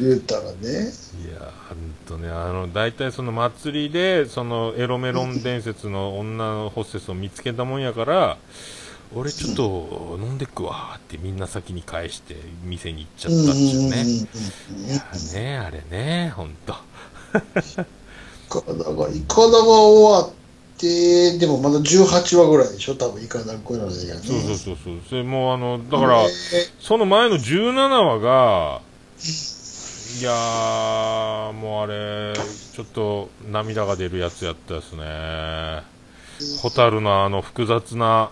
[0.00, 0.48] 言ったらね。
[0.50, 8.38] いやほんとね、あの、大体その祭りで、そのエロメロン伝説の女のホステスを見つけたもんやから、
[9.14, 14.04] 俺ちょっと飲んでくわーってみんな先に返して店に行っちゃったっちゅうね。
[14.04, 16.72] いやね、あれね、ほんと。
[16.72, 16.76] イ
[18.48, 20.32] カダが、イカダが終わっ
[20.78, 22.94] て、でもまだ18話ぐらいでしょ？
[22.94, 24.22] 多分イカダぐらいだよね。
[24.22, 24.94] そうそうそうそう。
[25.10, 26.28] それもうあの、だから、え
[26.80, 28.80] その前の17話が、
[30.20, 35.82] いやー、もうあれ、ちょっと涙が出るやつやったですね。
[36.60, 38.30] ホタルのあの複雑な、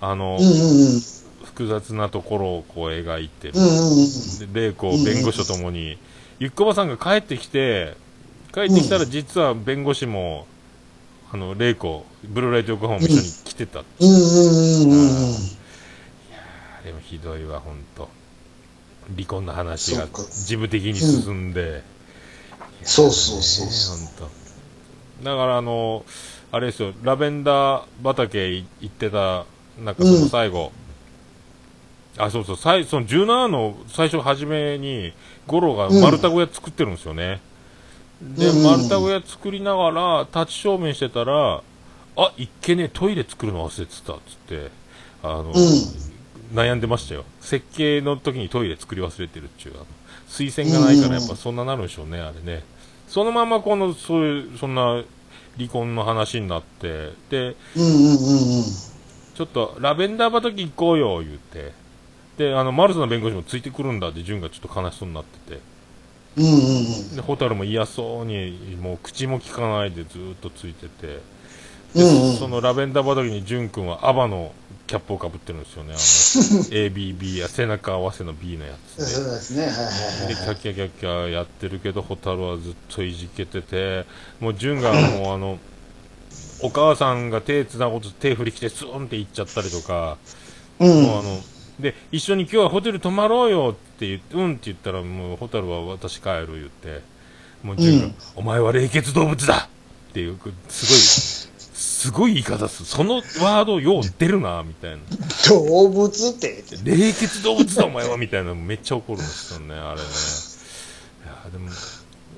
[0.00, 1.00] あの、ーうんうんうん。
[1.44, 3.54] 複雑なところをこう描いてる。
[3.56, 4.52] うんうんうん。
[4.52, 5.98] で、玲子、弁護士とともに、
[6.38, 7.96] ゆっこばさんが帰ってきて、
[8.52, 10.46] 帰ってきたら実は弁護士も、
[11.32, 13.80] あの、玲子、ブルーライト横浜も一緒に来てた。
[13.80, 15.34] うんうんうんうんうん。
[15.34, 18.08] あれもひどいわ、ほんと。
[19.14, 21.82] 離婚の話が事務的に進んで。
[22.82, 23.96] そうそうそうそう。
[23.98, 24.44] ほんと。
[25.22, 26.04] だからあの、
[26.52, 29.44] あれですよ、ラベンダー畑い行ってた、
[29.82, 30.72] なんかその最後、
[32.16, 35.12] あ、そうそう、最その17の最初初めに、
[35.46, 37.40] 五郎が丸太小屋作ってるんですよね。
[38.22, 41.62] で、うん丸太小屋作りながら、立ち正面してたら、
[42.16, 44.70] あ、いっけねえ、トイレ作るの忘れてた、つって、
[45.22, 45.54] あの、うん。
[46.54, 47.24] 悩んでましたよ。
[47.40, 49.86] 設計の時にトイレ作り忘れてるっていう、あの
[50.28, 52.62] 水栓がないからやっぱそんななるんでしょうね、あれね。
[53.08, 55.02] そのままこの、そういう、そんな
[55.56, 57.56] 離婚の話になって、で。
[59.34, 61.72] ちょっとラベンダー畑行こうよ、言って。
[62.38, 65.60] で、あの、マルスの弁護士もついてくるんだって、純がちょっと悲しそうになってて。
[66.36, 66.56] うんうんう
[67.12, 67.16] ん。
[67.16, 71.20] で、ホタルも嫌そうに、もう口も利かないでずーっとついてて。
[71.94, 74.52] でうんうんそのラベンダー畑に純くんはアバの
[74.86, 75.94] キャップをかぶってるんですよね。
[75.94, 79.04] ABB や背中合わせの B のやつで。
[79.06, 79.66] そうですね。
[79.66, 79.90] はいはいは
[80.24, 84.04] いで、キャッキャキャッキャやってるけど、ホタルはずっといじけてて、
[84.40, 85.58] もう、純がもうあの、
[86.60, 90.18] お母さんが手繋ごうと手振りきてスーンって行っちゃったりとか、
[90.80, 91.02] うん。
[91.02, 91.40] もうあの、
[91.80, 97.02] で、一緒に今日はホテル泊まろうよって言って、うんって言ったら、もう、ホタルは私帰る言って、
[97.62, 99.68] もう、純が、うんお前は冷血動物だ
[100.10, 100.98] っていう、すごい、
[102.04, 102.86] すごい言い方する。
[102.86, 104.98] そのワードよう出るな、みたいな。
[105.48, 106.62] 動物って。
[106.84, 110.06] 冷血動物だお前はみたいなのめっちゃ怒るんですよね、あれね。
[111.24, 111.70] いやでも、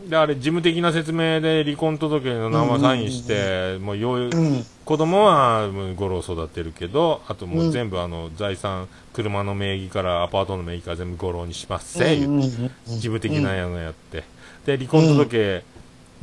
[0.08, 4.64] で、あれ、事務的な説明で離婚届の生サインして、もうよう、うん。
[4.84, 12.48] 子供はもうゴロを育てるけど、あともう全部あの、財産、車の名義からアパートの名義から全部ゴロにしますせ、言って
[12.86, 14.22] 事務的なやのやって。
[14.64, 15.64] で、離婚届、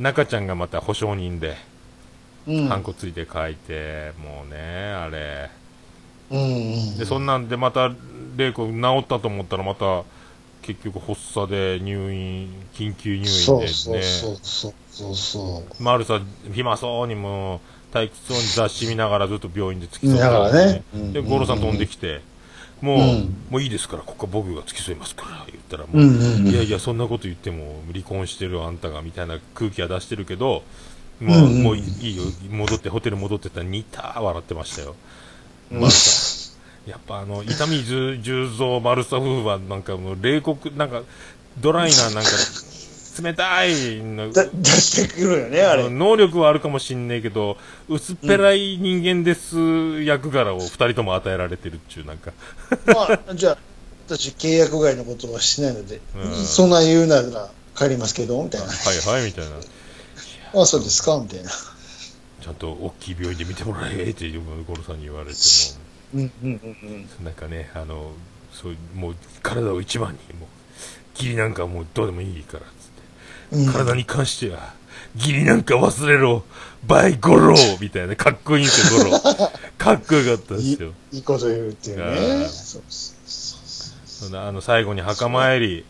[0.00, 1.73] 中ちゃんがまた保証人で、
[2.46, 2.68] うん。
[2.68, 5.50] ハンコついて書いて、もうね、あれ。
[6.30, 6.98] うんうん。
[6.98, 7.90] で、そんなんでまた、
[8.36, 10.02] 玲子治ったと思ったらまた、
[10.62, 13.28] 結局発作で入院、緊急入院でね。
[13.28, 15.82] そうそうそうそうそうそう。
[15.82, 16.20] マルサ、
[16.52, 17.60] 暇そうにも、
[17.92, 22.22] 退屈そうに雑誌見ながらずっと病院で付き添見ながらねで、うん五郎さん飛んできて、
[22.80, 30.64] もう、うんもういいですから、ここは僕が付き添いますから、言ったらもう、うんうんうんいやいや、そんなこと言っても、離婚してるあんたが、みたいな空気は出してるけど、
[31.20, 34.94] もう、うんうんもういいよ、戻って、ホテル戻ってったら、似た笑ってましたよ。
[35.72, 36.44] うんマルサ。
[36.86, 41.02] やっぱあの、伊丹十十三マルサ夫婦は、なんかもう、冷酷、なんか、
[41.58, 42.30] ドライな、なんか、
[43.22, 45.88] 冷たいの、だ出してくるよね、あれ。
[45.88, 47.56] 能力はあるかもしんねえけど、
[47.88, 52.32] 薄っぺらい人間です役柄を二人とも与えられてるっちゅう、なんか。
[52.86, 53.58] まあ、じゃあ、
[54.08, 58.66] 私、契約外のことはしないので、うんそんな言うなら帰りますけど、みたいな。
[58.66, 59.50] はいはい、みたいな。
[60.54, 61.18] あ、そうですか？
[61.20, 61.50] みたいな。
[61.50, 65.36] ちゃんと大きい病院で見てもらえって、ゴロさんに言われて
[66.14, 68.12] うんうんうんも、なんかね、あの、
[68.52, 70.48] そうもう、体を一番に、もう、
[71.16, 73.56] 義理なんかもうどうでもいいから、つって。
[73.56, 73.72] うん。
[73.72, 74.74] 体に関しては、
[75.16, 76.44] 義理なんか忘れろ、
[76.86, 79.20] バイゴローみたいな、かっこいいんですよ、ゴロ。
[79.78, 80.92] かっこよかったですよ。
[81.12, 82.46] いいこと言うっていうあね。
[84.38, 85.84] あの最後に墓参り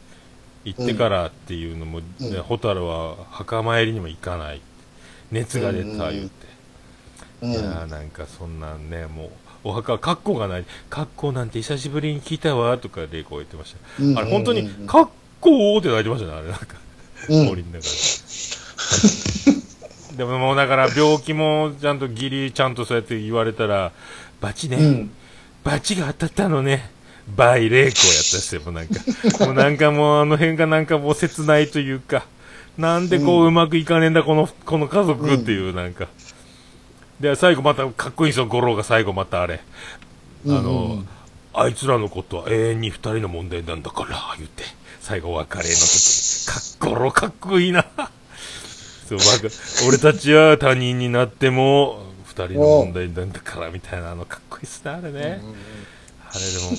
[0.65, 4.61] 行ってからっていうのも、ねうん蛍は墓参りにも行かない。
[5.31, 6.47] 熱が出た言って、
[7.41, 7.49] そう。
[7.49, 7.53] うん。
[7.53, 9.31] いやーなんかそんなんねもう
[9.65, 10.65] お墓格好がない。
[10.91, 14.19] 格好なんて久しぶりに聞いたわとかでこう言ってました、うん。
[14.19, 16.49] あれ本当に格好って泣いてましたねあれ。
[16.49, 16.67] なんか。
[17.29, 17.47] うん。
[17.47, 17.85] 森の中で
[20.17, 23.91] でももうだから病気もちゃんと義理ちゃんとそうやって言われたら
[24.41, 25.11] バチね、うん。
[25.65, 26.94] バチが当たったのね。
[27.29, 29.01] バイレイコやったですよ、もうなんか。
[29.45, 32.27] もうなんかもうあの辺がなんかもう切ないというか、
[32.77, 36.09] なんでこううまくいかねえんだ、この、この家族っていうなんか。
[37.21, 39.61] で、最後またかっこいいんですよ、五郎が最後またあれ。
[40.47, 41.05] あの、
[41.55, 44.65] あいつらのことは永遠に二人の問題なんだから、言って、
[45.01, 47.87] 最後お別れの時、かっころかっこいいな。
[49.09, 49.19] そう、
[49.89, 55.41] 俺たちは他人になっても、二人の問題なんだから、みたいな、あの、かっこいいっすね、あれね。
[56.31, 56.73] あれでも、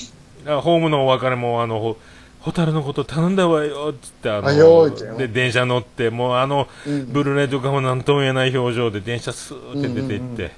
[0.47, 1.97] あホームのお別れも、あの、ほ
[2.41, 7.11] ホタルのこと頼んだわよ、つって、あの、で、電車乗って、もうあの、うん。
[7.11, 10.51] ブルーレイとかもなんとも言えない表情で電車スーって出て行って、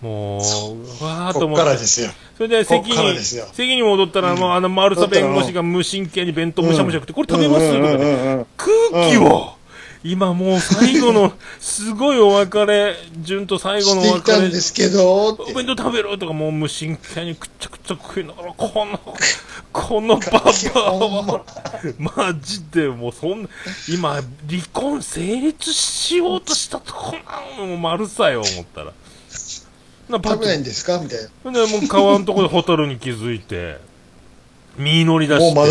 [0.00, 0.40] もう、
[1.04, 1.76] わーっと思って。
[2.38, 7.70] それで席に、席に戻ったら、もうあの、マルサ弁護士が無神経に弁当むしゃむしゃ食って、これ食べます？
[7.76, 9.52] とかで、うん空気を、
[10.02, 18.98] 今もう最後の、すごいお別れ、順と最後のおしていた別れんですけど、っおて弁当食べろとかもう無神経にくっちゃくちゃ食いながら、この、
[19.72, 20.40] このバ
[20.74, 21.44] バアは、
[21.98, 23.48] マジでもうそんな、
[23.88, 24.24] 今、離
[24.72, 27.12] 婚成立しようとしたとこ
[27.58, 28.92] なのも丸さよ、思ったら。
[30.08, 30.98] なパッ食べないんですか？
[30.98, 31.52] みたいな。
[31.52, 33.78] で、もう川のとこでホタルに気づいて、
[34.76, 35.54] 身乗り出して。
[35.54, 35.66] もう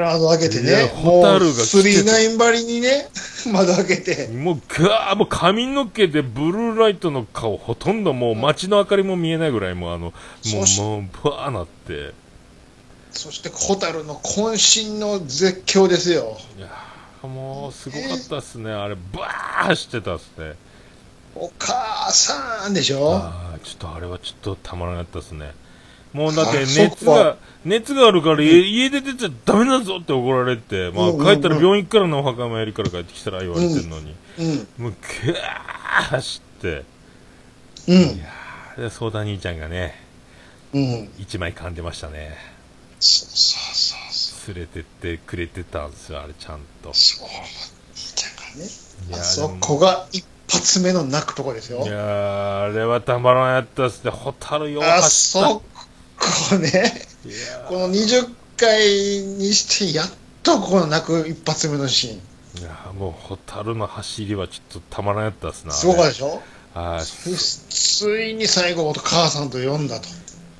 [0.00, 3.08] 窓開けてね、ホタルが来てスリーナイン張りにね、
[3.52, 12.12] 窓開けて、もうガーもう髪の毛でブルーライトの顔ほとんどもう街の明かりも見えないぐらいもうあのもうもうバーなって。
[13.12, 16.36] そしてホタルの渾身の絶叫ですよ。
[16.58, 18.72] いやーもうすごかったっすね。
[18.72, 20.54] あれバー走ってたっすね。
[21.36, 23.14] お母さんでしょ？
[23.16, 25.52] ああちょっとあれはちょっとたまらなかったっすね
[26.14, 34.42] もうだってあ熱が熱があるから家家出てちゃダメだぞって怒られて、まあ、帰ったら病院からのお墓参りから帰ってきたら言われてるのに、う
[34.80, 34.84] ん。
[34.84, 34.94] もう
[35.26, 36.84] ガー走って
[37.88, 38.16] うん。
[38.82, 39.94] で相談兄ちゃんがね
[40.72, 41.10] うん。
[41.18, 42.36] 一枚噛んでましたね
[43.00, 44.54] そうそうそうそう。
[44.54, 46.94] 連れてってくれてたんですよ、あれちゃんと。
[46.94, 47.28] そう。
[47.28, 48.70] 兄ちゃんがね。
[49.08, 51.86] いやあそこが一発目の泣くとこですよい。
[51.86, 54.10] やー、あれはたまらんやったっすね。
[54.10, 55.73] ホタルようあ走った。
[56.28, 56.92] そこね、
[57.68, 58.78] この20回
[59.38, 60.10] にして、やっ
[60.42, 62.20] とこの泣く一発目のシーン。
[62.56, 65.72] ーいやーもうホタルの走りはちょっとたまらんやったっすな。
[65.72, 66.40] すごかでしょ？
[66.74, 70.08] あーついに最後、母さんと呼んだと。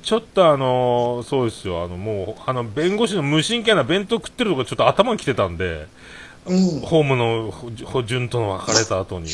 [0.01, 5.87] ちょっとあのーそうですよ、あの、もう、あの、弁護士の無神経な弁当食ってるとこちょっと頭に来てたんで、
[6.45, 6.79] うん。
[6.81, 9.29] ホームのほ補順との別れた後に、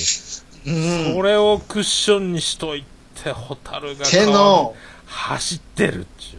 [0.65, 1.15] うん。
[1.15, 2.85] これをクッションにしとい
[3.21, 4.73] て、ホタルが手の
[5.11, 6.37] 走ってるっちゅ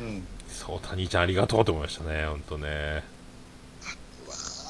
[0.00, 0.02] う。
[0.04, 0.26] うん。
[0.48, 3.02] そう、谷ちゃんありがとうと思いましたね、ほんとね。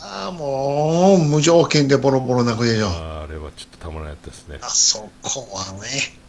[0.02, 2.88] ああ、もう、無条件でボロボロ泣くでしょ。
[2.88, 4.58] あれはちょっとたまらないですね。
[4.60, 6.24] あそこはね。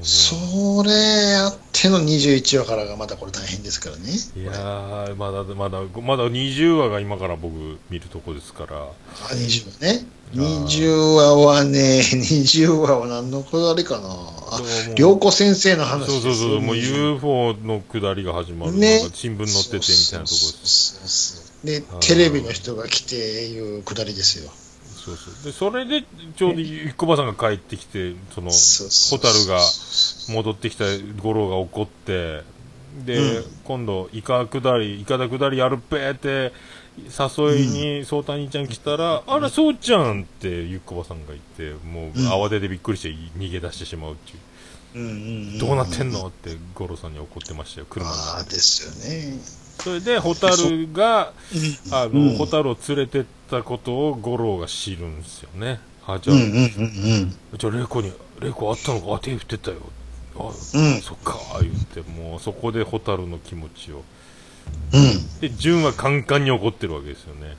[0.00, 4.10] それやっての21話からがまたこれ大変ですからね。
[4.36, 8.90] いやー、まだまだ、まだ20話が今から僕見るとこですから、あ、
[9.32, 10.04] 20話ね。
[10.34, 14.41] あー20話はね、20話は何のくだりかな。
[14.96, 19.00] 良子先生の話そうそうそう、もう20 UFO の下りが始まる、ね。
[19.12, 20.94] 新聞載っててみたいなとこです。
[20.94, 23.14] そうそうそうでテレビの人が来て
[23.46, 24.50] いうくだりですよ。
[25.04, 25.44] そうそう。
[25.44, 26.04] で、それで、
[26.36, 29.60] ちょうど、ゆこばさんが帰ってきて、その、そうそうホタルが
[30.28, 30.84] 戻ってきた
[31.20, 32.42] 五郎が怒って、
[33.04, 33.44] で、うん。
[33.64, 36.52] 今度、イカ下り、イカだ下りやるっぺーって、
[36.98, 44.38] 誘いに、そうたにちゃん来たら、あら、そうちゃんって、ゆっこばさんが言って、もう、うん慌ててびっくりして逃げ出してしまうっていう。
[44.94, 45.14] うんうんう
[45.56, 48.30] んどうなってんのって、五郎さんに怒ってましたよ、車の中で。
[48.32, 49.38] ああですよね。
[49.78, 51.32] それで、ホタルが、
[51.90, 55.80] あの、うんホタルを連れてったことを五郎が知るんですよね。
[56.06, 59.78] あ、じゃあ、うんうんうんじゃあ、玲子に、玲子あったのかあ、手振ってたよ。
[60.36, 60.84] あ、うん。
[60.94, 64.02] うんそっか、言って、もう、そこでホタルの気持ちを。
[64.92, 65.40] うん。
[65.40, 67.56] で、純はカンカンに怒ってるわけですよね。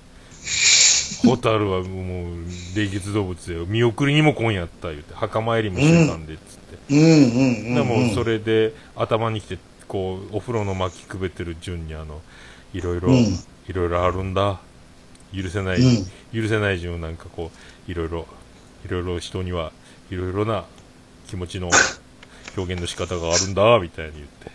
[1.26, 2.36] ホタルはもう、
[2.76, 6.94] 冷血動物で、見送りにも来んやった、言って、墓参りもしてたんで、つって。
[6.94, 7.76] うんうんうん。
[7.76, 12.22] でもうそれで頭にきてこうお風呂の巻きくべてる順にあの
[12.74, 14.60] いろいろ、うんいろいろあるんだ
[15.34, 17.50] 許せない、うん許せない順なんかこ
[17.88, 18.26] ういろいろ
[18.86, 19.72] いろいろ人には
[20.12, 20.66] いろいろな
[21.28, 21.70] 気持ちの
[22.58, 24.52] 表現の仕方があるんだみたいに言って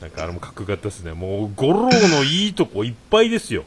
[0.00, 1.12] なんかあれもかっこよかったですね。
[1.12, 3.64] もう五郎のいいとこいっぱいですよ。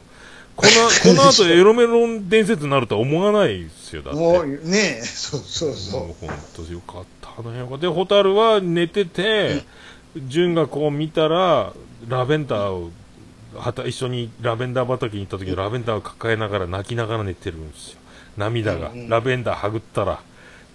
[0.56, 0.70] この
[1.16, 4.20] この後エロメロン伝説になるとは思わないですよだって。
[4.20, 7.78] もうねえ、そうそうそもう本当よかった、あの辺は。
[7.78, 9.64] で、ホタルは寝てて、
[10.16, 11.72] 純がこう見たら、
[12.08, 12.90] ラベンダーを、
[13.54, 17.98] はた一緒にラベンダー畑に行った時、ラベンダーを抱えながら泣きながら寝てるんですよ。
[18.36, 18.92] 涙が。
[19.08, 20.20] ラベンダーはぐったら、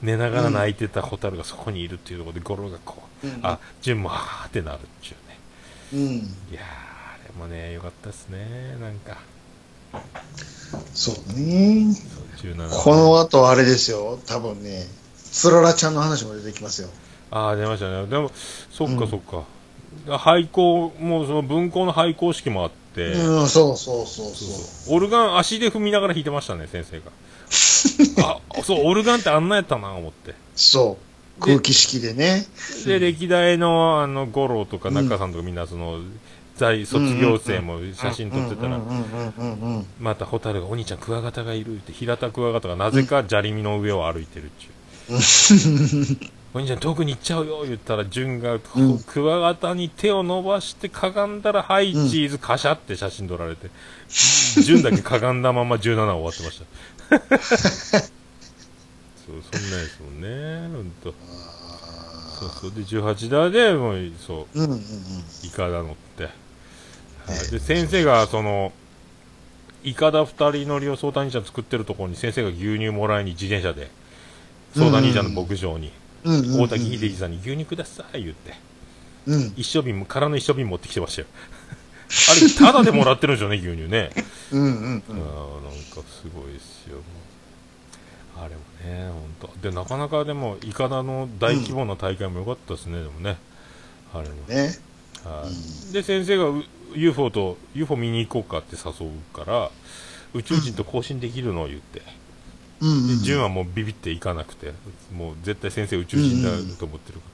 [0.02, 3.40] 寝ながら泣いてたホタルがそこにいるっていうところで、ゴロがこう、うん。
[3.44, 5.14] あ、純もはーってなるっていう。
[5.14, 5.18] ね。
[5.94, 5.96] う。
[5.96, 6.16] うん。
[6.16, 6.20] い
[6.52, 8.78] やー、あれもね、よかったですね。
[8.80, 9.18] なんか、
[10.94, 11.94] そうね。
[12.38, 14.20] そう17この後あれですよ。
[14.26, 16.90] 多分ね、つららちゃんの話も出てきますよ。
[17.32, 18.06] ああ、出ましたね。
[18.08, 18.32] でも、
[18.72, 19.44] そっうんかそっか。
[20.18, 27.12] 廃校、もうその分校の廃校式もあって、うん、そうそうそうそオルガン足で踏みながら弾いてましたね、先生が。
[28.58, 30.32] あ、そう、オルガンってあんなやったな、思って。
[30.32, 30.36] う。
[30.56, 31.07] そう。
[31.40, 32.46] 空気式でね。
[32.86, 36.00] で、歴代の、あの、五郎とか中さんとかみんな、その、
[36.56, 38.80] 在卒業生も写真撮ってたら。
[40.00, 46.18] またホタルが、お兄ちゃんクワガタがいるって、平田クワガタがなぜか砂利の上を歩いてるっちゅう。
[46.54, 53.70] お兄ちゃん遠くに行っちゃうよ言ったら、純が、うんクワガタに手を伸ばしてかがんだら、はい、チうんーズ、カシャって写真撮られて、
[54.64, 58.17] 純だけかがんだまま17終わってました。
[59.28, 61.14] そう、そんなんですもんね、ほんと。
[62.40, 62.72] そうそう。
[62.74, 64.80] で、18打で、もう、そう、うんうんうん。
[65.42, 66.30] イカダ乗って。
[67.26, 68.74] はいで、先生が、その、
[69.84, 73.92] イカダ二人乗りを相談兄ちゃん作ってるところに先生が牛乳もらいに自転車で、
[74.74, 78.54] 相談兄ちゃんの牧場に、うんうんうん大滝秀治さんに牛乳ください言って、
[79.28, 79.54] うん。
[79.56, 81.28] 一升瓶も、空の一升瓶持ってきてましたよ。
[82.26, 84.12] あれ、タダでもらってるんでしょうね、牛乳ね。
[84.52, 85.86] うんうんうあーなんん。
[85.86, 87.04] かすごいですよ。
[88.36, 89.10] あれもね、
[89.40, 89.70] 本当。
[89.70, 93.38] で、なかなかでも、イカダの大規模な大会も良かったですね、でもね。
[94.14, 94.36] あれも。
[94.48, 94.78] ね。
[95.24, 95.46] は
[95.90, 96.64] い、で先生がう
[96.96, 99.72] UFO と UFO 見に行こうかって誘うから
[100.34, 102.02] 宇宙人と交信できるのを言って、
[102.80, 103.08] うんうん。
[103.08, 104.74] で純はもうビビって行かなくて
[105.14, 107.26] もう絶対先生宇宙人だと思ってるか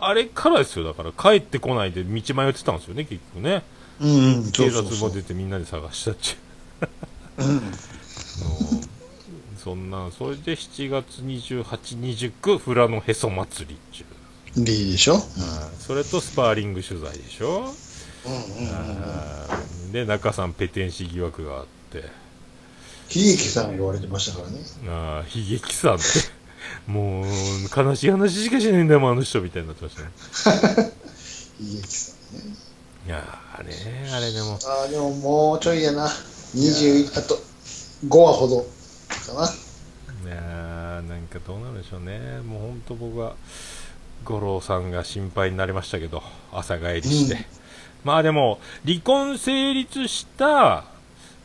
[0.00, 3.62] ら、あれからですよだから帰ってこないで道迷ってたんですよね結局ね
[4.00, 6.36] うん警察も出てみんなで探したっちゅ
[7.38, 7.62] ううん。
[9.66, 14.04] のそんなそれで7月2829富良野へそ祭りっちゅ
[14.60, 15.14] う、でいいでしょ？
[15.14, 15.22] はい
[15.78, 17.72] それとスパーリング取材でしょ？
[18.26, 18.34] うん
[19.86, 21.98] うんで中さんペテン師疑惑があって。
[21.98, 22.04] 悲
[23.24, 24.58] 劇さんが言われてましたからね。
[24.88, 26.04] ああ悲劇さんって。
[26.90, 27.24] もう
[27.76, 30.10] 悲しい話しかしないんだよあの人みたいになってましたね。
[31.60, 32.56] 悲劇さんね。
[33.06, 34.58] いやーあれねあれでも。
[34.64, 36.08] ああ、でももうちょいやな。
[36.54, 37.38] 21、あと
[38.08, 38.66] 5話ほど
[39.26, 39.46] かな。
[39.46, 42.40] いやーなんかどうなるでしょうね。
[42.46, 43.34] もう本当僕は
[44.24, 46.22] 五郎さんが心配になりましたけど
[46.52, 47.40] 朝帰りして、うん。
[48.04, 50.84] まあでも離婚成立した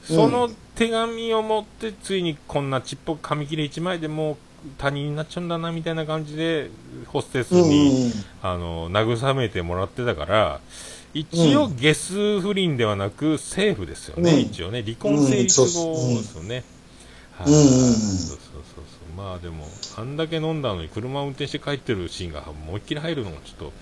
[0.04, 4.38] その手紙を持ってついにこんなちっぽく紙切れ1枚でもう
[4.78, 6.70] 他人になっちゃうんだなみたいな感じで
[7.08, 8.12] ホステスうんに、うん。
[8.44, 10.62] あの慰めてもらってたから
[11.14, 14.40] 一応ゲス不倫ではなくセーフですよね、うん。
[14.40, 14.84] 一応ね。
[14.84, 15.68] 離婚成立後で
[16.24, 16.64] すよね、
[17.38, 17.94] はいうんうんうん。
[17.94, 19.16] そうそうそうそう。
[19.16, 19.66] まあでも
[19.96, 23.74] あんだけ飲んだのに車を運転して帰ってるシーンが思いっきり入るのもちょっと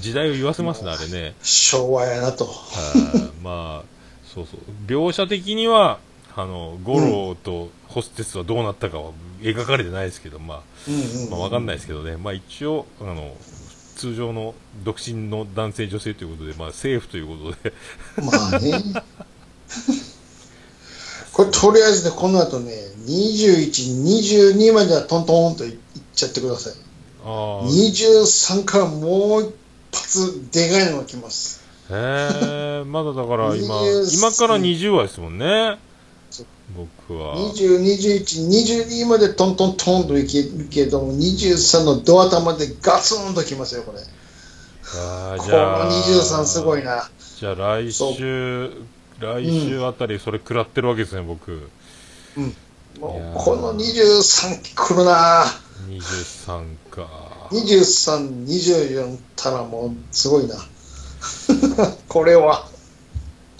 [0.00, 1.34] 時代を言わせますねあれね。
[1.42, 2.44] 昭和やなと。
[2.44, 3.42] はい。
[3.42, 4.60] まあそうそう。
[4.86, 5.98] 描写的には
[6.36, 11.30] あの五郎とホステスはどうなったかは描かれてないですけどまあうんうん。
[11.30, 13.34] まあ、わかんないですけどね、まあ、一応あの、
[13.96, 17.72] 通常の独身の男性、女性ということで、まあ、セーフということで、
[18.22, 18.82] まあね。
[21.36, 22.72] これとりあえずね、この後ね、
[23.04, 25.78] 21、22まではトントンといっ
[26.14, 26.72] ちゃってください。
[27.26, 29.54] あー23からもう一
[29.92, 31.62] 発でかいのが来ます。
[31.90, 35.78] へえまだだから今、23今から20話ですもんね
[36.74, 37.36] 僕は。
[37.36, 43.98] 20、21、22までトントントンといけるけども、23のドア玉でガツンときますよ、これ。
[43.98, 44.04] こ
[44.94, 47.10] あーじゃあの23すごいな。
[47.38, 48.70] じゃあ来週、
[49.18, 51.70] 来週あたり、それ食らってるわけですね、僕。
[52.98, 55.44] もいやーうこの23来るな
[55.88, 57.08] 23か。
[57.50, 60.56] 23、24たらもうすごいな。
[62.08, 62.66] これは。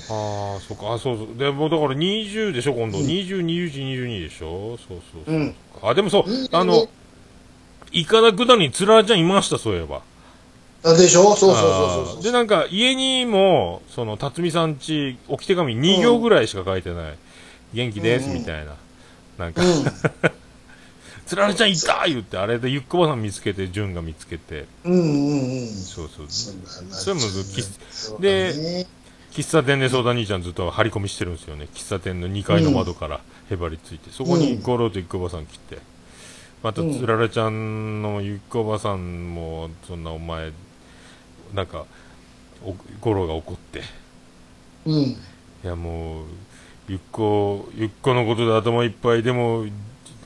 [0.09, 1.37] ああ、そっか、あ、そうそう。
[1.37, 2.99] でもだから20でしょ、今度。
[2.99, 5.35] うん20、21、22でしょそうそうそう。
[5.35, 5.55] うん。
[5.83, 6.89] あ、でもそう、22あの、
[7.93, 10.03] イカダくだりにつららちゃんいました、そういえば。
[10.85, 11.35] あでしょ？
[11.37, 17.19] そうそうそうあそうーで、なんか、家にも、その、辰巳さんち、置き手紙2行ぐらいしか書いてない。
[17.75, 18.75] 元気です、うんみたいな。
[19.39, 19.85] なんか、うん。
[21.27, 24.67] つららちゃんいた言って、あれでゆっこばさん見つけて、潤が見つけて。
[24.85, 25.69] うんうんうん。
[25.75, 26.27] そうそう。
[26.29, 27.45] それもず
[28.21, 28.87] でね
[29.33, 31.67] 喫茶店で相談兄ちゃんずっと張り込みしてるんですよね。
[31.75, 33.21] 喫茶店の2階の窓から
[33.51, 34.11] へばりついて。
[34.13, 35.79] そこに五郎とゆっこばさん来て。
[36.63, 40.53] また、つららちゃんのゆっこばさんも、そんなお前、
[41.55, 41.85] なんか、
[42.65, 43.83] お五郎が怒って。
[44.87, 44.95] うん。
[45.03, 45.17] い
[45.63, 46.25] やもう、
[46.89, 49.67] ゆっこ、ゆっこのことで頭いっぱいでも、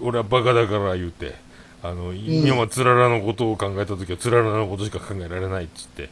[0.00, 1.34] 俺はバカだから言うて、
[1.82, 6.10] あの、今はつららのことを考えたときはつららのことしか考えられないっつって、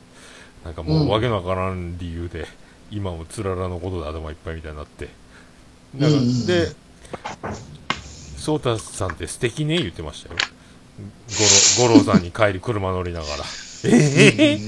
[0.65, 2.47] なんかもう、うんわけのわからん理由で、
[2.91, 5.09] 今もつららのことで頭いっぱいみたいになって。
[5.95, 6.73] なんかうんうんうんで、
[8.39, 10.37] ソータさんって素敵ね言ってましたよ。
[11.79, 13.45] 五郎、さんに帰り車乗りながら。
[13.85, 14.61] ええ？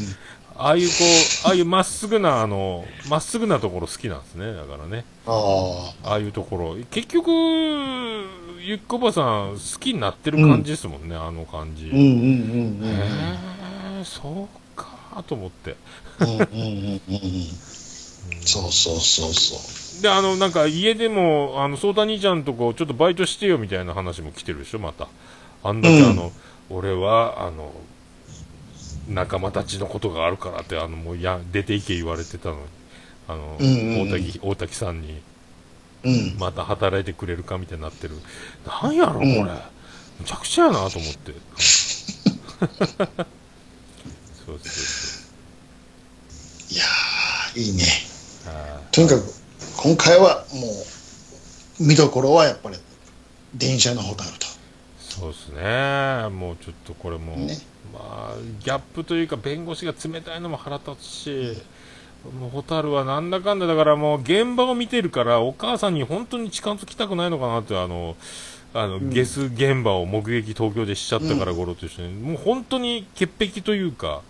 [0.56, 0.94] ああいうこ
[1.44, 4.52] う、ああいうまっすぐな、あの、まっすぐなところ好きなんですね。
[4.52, 5.04] だからね。
[5.26, 6.10] ああ。
[6.10, 6.76] ああいうところ。
[6.90, 7.30] 結局、
[8.60, 11.86] ゆっこばさん好きになってる感じですもんね、あの感じ。
[11.86, 12.08] うんうんうん
[12.82, 15.76] うんへえ、そうかと思って。
[16.20, 18.40] うんうんうんうんうん。
[18.42, 25.08] そうそうそうそで、あの、なんか家でも、あの、そうた兄ちゃんとこちょっとバイトしてよみたいな話も来てるでしょ、また。
[25.62, 26.32] あんだけうんあの、
[26.70, 27.72] 俺は、あの、
[29.10, 32.60] 仲間たちのことがあるからって、あの、もうや、出ていけ言われてたのに、
[33.28, 35.20] あの、うんうんうん大滝、大滝さんに、
[36.04, 36.08] う。
[36.08, 36.36] うん。
[36.38, 38.14] また働いてくれるかみたいになってる。
[38.82, 39.28] なんやろ、これ。
[39.28, 39.60] うん
[40.20, 41.32] むちゃくちゃやなと思って。
[44.46, 45.30] そうそうそ
[46.70, 47.84] いやー、いいね。
[48.92, 49.24] とにかく、
[49.78, 50.66] 今回はも
[51.80, 52.76] う、見どころはやっぱり、
[53.54, 54.46] 電車のホタルと。
[54.98, 56.28] そうですね。
[56.28, 57.56] もうちょっとこれも、ね
[57.92, 61.56] まあ、ギャップというか、弁護士が冷たいのも腹立つし、
[62.38, 68.16] もう、ホタルはなんだかんだ、だからもう、現場を見てるから、お母さんに本当に近づきたくないのかなって、あの、
[68.74, 69.10] あの、ん。
[69.10, 71.56] ゲス現場を目撃東京でしちゃったから、うん。
[71.56, 74.22] ゴロと一緒に、もう本当に潔癖というか、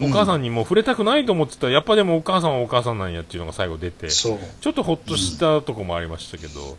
[0.00, 0.12] おうん。
[0.12, 1.66] 母さんにもう触れたくないと思ってた。
[1.66, 4.28] ら、やっぱでもお母さんはお母さんなんやっていうのが最後出て、ち。
[4.28, 4.38] ょ
[4.70, 6.78] っとほっとしたとこもありましたけど、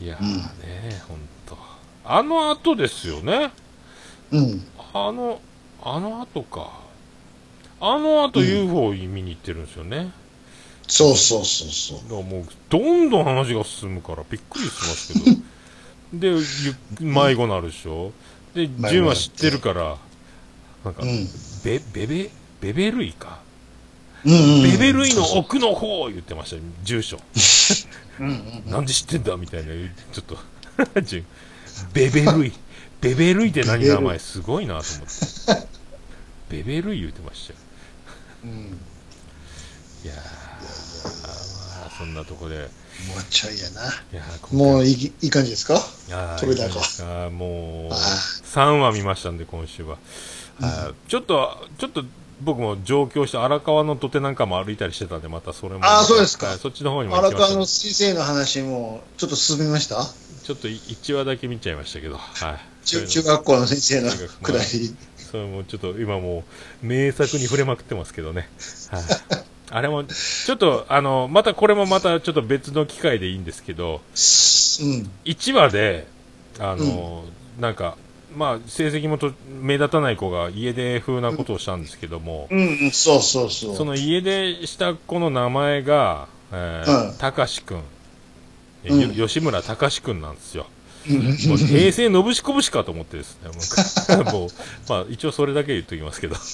[0.00, 1.58] いやーうんね、本当。
[2.04, 3.50] あの後ですよね。
[4.30, 4.64] うん。
[5.00, 5.08] うん。
[5.08, 5.40] あの、
[5.82, 6.86] あの後か。
[7.80, 10.10] あの後 UFO 見に行ってるんですよね。
[10.88, 11.98] そうそうそうそう。
[12.04, 15.36] だからもう、どんどん話が進むからびっくりしますけど。
[16.14, 18.12] で、ゆ迷子なるでしょ。
[18.54, 19.96] で、子純は知ってるから、
[20.84, 21.28] なんか、うん。
[21.64, 22.30] ベ、ベベ、
[22.60, 23.40] ベベ類か。
[24.24, 24.62] うんうん。
[24.62, 27.18] ベベ類の奥の方言ってましたよ、住所。
[27.34, 27.84] そ
[28.20, 28.70] ううんうん。
[28.70, 29.72] なんで知ってんだみたいな、
[30.12, 30.38] ちょっと、
[31.02, 31.26] 純
[31.92, 32.52] ベベ類。
[33.08, 35.68] ベベ類って何名前すごいなと思って。
[36.48, 37.58] ベベ類言ってましたよ。
[38.44, 38.50] うん。
[40.04, 42.68] いやー、まあ、そんなとこで、もう
[43.30, 43.82] ちょいやな。
[43.82, 45.74] いやーもういいいい感じですか？
[45.74, 49.96] いやー取れたかもう、あ3話見ましたんで、今週は。
[50.60, 52.04] はいちょっと、ちょっと、
[52.42, 55.80] 僕も上京して荒川の土手なんかも歩いたりしてたんで、またそれも。
[55.84, 60.06] あーそうですかはいそっちの方にも行荒きました川の先生の話もちょっと進みました？
[60.44, 62.75] ちょっと1話だけ見ちゃいましたけど、はい。
[62.86, 64.96] 中中学校の先生の中学くだり。
[65.30, 66.44] それもちょっと今も
[66.82, 68.48] う名作に触れまくってますけどね。
[68.90, 69.02] はい。
[69.70, 74.00] あれも、ちょっと、あの、またこれもまたちょっと別の機会でいいんですけど、うん。
[75.24, 76.06] 1話で、
[76.60, 77.24] あの、
[77.58, 77.96] なんか、
[78.36, 83.76] まあ、成績もと目立たない子が家出風なことをしたんですけども、うん、うん、そうそうそう。
[83.76, 86.84] その家出した子の名前が、え
[87.18, 87.82] たかしくん、
[89.14, 90.66] 吉村たかしくんなんですよ。
[91.08, 93.50] うんもう平成のぶしこぶしかと思ってですね、
[94.32, 94.48] もう
[94.88, 96.36] まあ一応それだけ言っときますけど。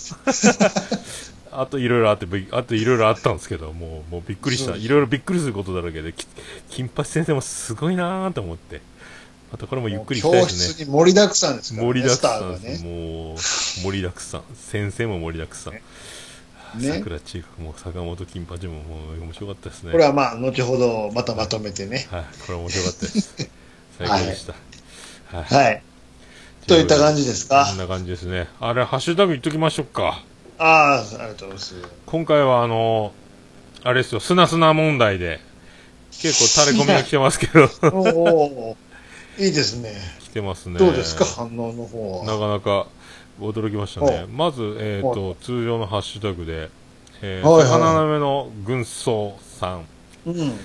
[1.55, 4.75] あといろいろあって、びあといろいろあったんですけど、もう、もうびっくりした。
[4.75, 6.27] いろいろびっくりすることだらけで、き
[6.71, 8.81] 金八先生もすごいなぁと思って。
[9.53, 10.73] またこれもゆっくりいきたい教ですね。
[10.73, 11.93] 室に盛りだくさんですからね。
[11.93, 12.79] 盛りだくさんね。
[12.83, 14.43] もう、盛りだくさん。
[14.55, 15.75] 先生も盛りだくさん。
[15.75, 15.81] ね
[16.75, 19.93] 桜中学も坂本金八ももう面白かったですね。
[19.93, 22.07] これはまあ、後ほどまたまとめてね。
[22.11, 23.62] はい、これ面白かったです。
[23.99, 24.55] 最高でした。
[25.37, 25.65] はい。
[25.67, 25.83] はい。
[26.67, 27.67] といった感じですか？
[27.69, 28.49] こんな感じですね。
[28.61, 30.23] あれ、ハッシュタグ言っときましょうか。
[30.59, 31.75] ああ、ありがとうございます。
[32.07, 33.13] 今回はあの、
[33.83, 35.41] あれですよ、すなすな問題で、
[36.13, 38.77] 結構垂れ込みが来てますけど、 お
[39.39, 39.93] いいですね。
[40.21, 40.79] 来てますね。
[40.79, 42.39] どうですか、反応の方なは。
[42.39, 42.87] かなか
[43.41, 44.27] 驚きましたね。
[44.31, 46.69] まず、えっ、と、通常のハッシュタグで、
[47.23, 49.85] えー、はいはい魚なめの軍曹さん、
[50.27, 50.61] うん。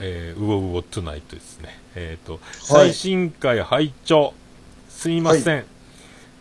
[0.00, 1.78] えー、うおうおトゥナイトですね。
[1.94, 2.40] えっ、と、はい
[2.92, 4.34] 最新回拝聴
[4.88, 5.64] すいません。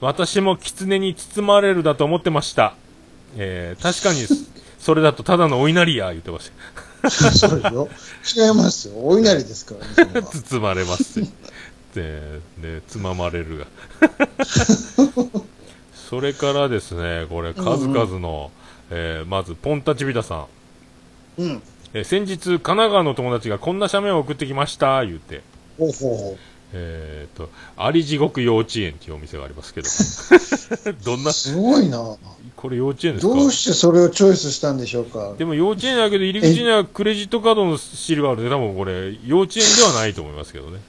[0.02, 2.76] 私も狐に包まれるだと思ってました。
[3.38, 4.26] えー、確かに、
[4.80, 6.52] それだとただのお稲荷や、言ってまし
[7.02, 7.10] た。
[7.10, 7.90] そうですよ。
[8.48, 8.94] 違いますよ。
[8.98, 10.22] お稲荷ですからね。
[10.50, 11.28] 包まれますよ。
[11.94, 13.68] で、で、つままれるが。
[16.10, 18.52] それからですね、これ、数々の、
[18.92, 20.46] えーまず、ポンタチビタさ
[21.38, 21.42] ん。
[21.42, 21.62] うん。
[21.96, 25.42] えー先日、神奈川の友達がこんな写メを送ってきました、言うて。
[25.80, 26.38] ほうほうほ
[26.74, 29.88] えーと、あり地獄幼稚園っていうお店がありますけど。
[31.06, 31.30] どんな？
[31.30, 32.18] う。、すごいな。
[32.58, 33.34] これ幼稚園ですか？
[33.34, 35.36] どうしてそれをチョイスしたんでしょうか。
[35.38, 40.80] でも幼稚園だけど入り口にはクレジットカードのシールがあるんで、多分これ、幼稚園ではないと思いますけどね。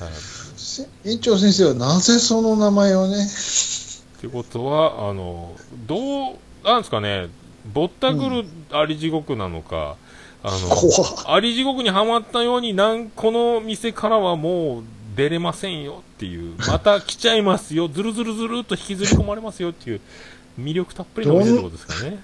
[0.00, 0.10] はい
[0.56, 3.26] せ園長先生はなぜその名前をね？
[3.26, 5.54] ってことは、あの、
[5.86, 6.34] どう、
[6.64, 7.28] なんですかね、
[7.74, 9.96] ぼったくるあり地獄なのか、
[10.48, 14.82] あの、あり地獄にはまったように、なん、この店からはもう
[15.16, 20.00] 出れませんよっていう、また来ちゃいますよ、ずるずるずるっと引きずり込まれますよっていう、
[20.60, 22.22] 魅力たっぷりのお店ってことですかね。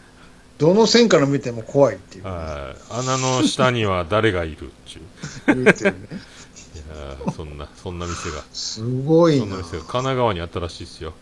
[0.58, 2.24] どの線から見ても怖いっていう。
[2.24, 2.92] はい。
[2.92, 4.70] 穴の下には誰がいるっ
[5.48, 5.64] ていう。
[5.64, 6.08] 言うてるね。
[6.12, 9.40] いやーそんな、そんな店が、すごいな。
[9.40, 11.14] そんな店が神奈川にあったらしいですよ。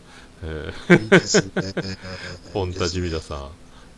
[0.42, 1.52] えーいいですね。
[2.52, 3.48] ポンタジビダさん。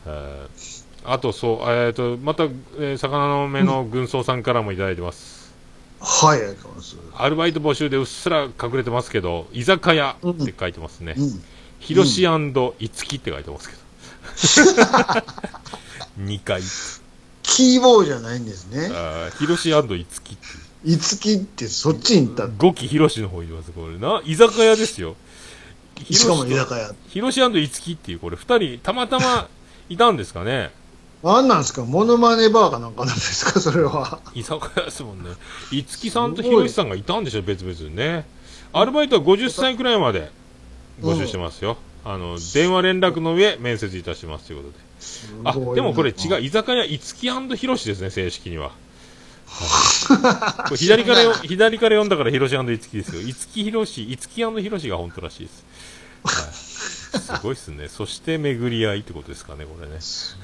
[0.07, 0.72] えー
[1.05, 5.53] あと、そう、えっ、と、また、えー魚の目の軍曹さんからもいただいてます。
[6.00, 7.22] はい、ありがとうございます。
[7.22, 11.14] アルバイト募集でうっすら隠れてますけど、居酒屋って書いてますね。
[11.16, 11.42] うん。
[11.78, 13.82] ひろしいつきって書いてますけど。
[16.22, 16.62] 2回。
[17.42, 18.90] キーボーじゃないんですね。
[18.92, 20.44] あーひろしいつきって
[20.84, 22.44] いつきってそっちに行った。
[22.46, 23.70] 5期ひろしの方います。
[23.72, 25.16] これな、居酒屋ですよ。
[26.11, 26.94] しかも居酒屋。
[27.61, 29.48] いつきっていう、これ2人、たまたま
[29.88, 30.72] いたんですかね。
[31.23, 31.85] なんなんですか？
[31.85, 33.59] モノマネバーかなんかなんですか？
[33.61, 34.18] それは。
[34.35, 35.31] 居酒屋ですもんね。
[35.70, 38.27] いつきさんとひろしさんがいたんでしょ、別々にね。
[38.73, 40.31] アルバイトは50歳くらいまで
[41.01, 41.77] 募集してますよ。
[42.05, 45.70] あの、電話連絡の上、面接いたしますということで。
[45.73, 48.73] あ、でもこれ違う、居酒屋いつきひろしですね、正式には。
[50.77, 53.20] 左からよ、左から読んだからひろしいつきですよ。
[53.20, 55.64] いつきひろし、いつきひろしが本当らしいです。
[56.25, 56.35] はい、
[57.19, 57.89] すごいっすね。
[57.89, 60.01] そして巡り合いってことですかね、これね。
[60.01, 60.37] す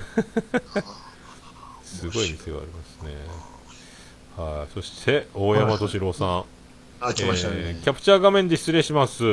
[2.13, 3.15] ごい店がありますね。
[4.37, 6.45] はい、そして、大山敏郎さん。
[7.01, 7.55] あ、来ましたね。
[7.59, 9.25] えーキャプチャー画面で失礼します。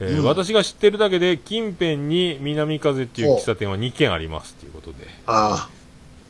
[0.00, 5.06] えーうん私が知ってるだけで、近辺に南風っていう喫茶店は2軒ありますっていうことで。
[5.26, 5.68] あ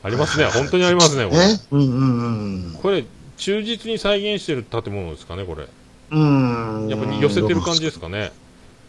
[0.03, 0.47] ありますね。
[0.47, 1.28] 本当にありますね、あ。
[1.28, 1.47] これ。
[1.47, 3.05] ねうんうんこれ、
[3.36, 5.68] 忠実に再現してる建物ですかね、これ。
[6.11, 6.82] うん。
[6.84, 6.88] うん。
[6.88, 8.32] やっぱり寄せてる感じですかね。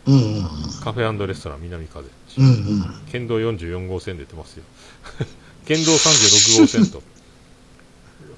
[0.07, 0.43] うんうん。
[0.83, 2.07] カフェレストラン南風。
[2.37, 3.01] うんうん。
[3.11, 4.63] 県道44号線出てますよ。
[5.65, 7.01] 県道36号線と。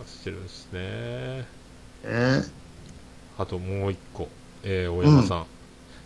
[0.06, 1.46] してるんですね。
[2.04, 2.44] え？
[3.38, 4.30] あともう一個、
[4.64, 5.46] えー、大山さん,、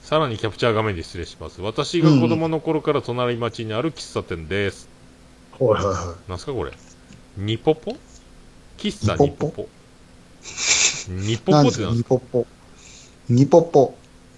[0.02, 1.62] さらにキャプチャー画面で失礼します。
[1.62, 4.88] 私が子供の頃から隣町にある喫茶店です。
[5.60, 6.72] はいはいはなんすかこれ？
[7.38, 7.96] ニポポ？
[8.78, 9.68] 喫茶ニポポ？
[11.10, 11.38] ニい。
[11.38, 12.16] ポポってなんですか？
[12.16, 12.48] ニポポ。
[13.30, 13.96] ニポポ。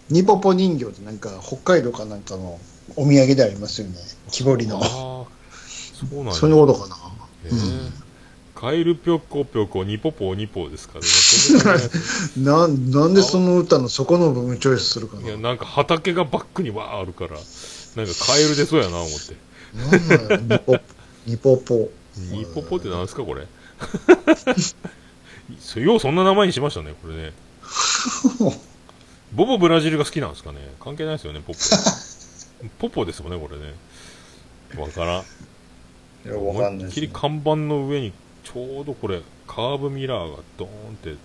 [0.10, 2.60] ニポポ人形ってなんか北海道かなんかの
[2.96, 3.96] お土産でありますよね。
[4.32, 4.78] 木彫りの。
[4.78, 5.28] ああ、そ
[6.12, 6.96] うなんやそういうことかな。
[7.46, 7.92] へー
[8.56, 11.80] カエルぴょっこぴょこ、ニポポニポですからね。
[12.44, 15.50] な ねなん、なんでその歌のそこの部分チョイスするかいや、な。
[15.50, 17.46] なんか畑がバックにわーあるから、なんか
[18.26, 19.38] カエル出そうやな、思って。
[19.74, 19.88] な
[20.38, 20.76] んだよ、ニポ、
[21.26, 21.90] ニポポ。
[22.18, 23.48] ニポポってなんですか、これ？
[25.62, 27.32] そようそんな名前にしましたね、これね。
[29.34, 30.58] ボボブラジルが好きなんですかね？
[30.80, 31.60] 関係ないですよね、ポポ。
[32.80, 33.74] ポポですもんね、これね。
[34.78, 35.22] わからん。
[35.22, 36.92] いや、わかんない思いっですね。
[36.94, 38.14] きり看板の上に、
[38.44, 41.16] ちょうどこれ、カーブミラーがドーンって、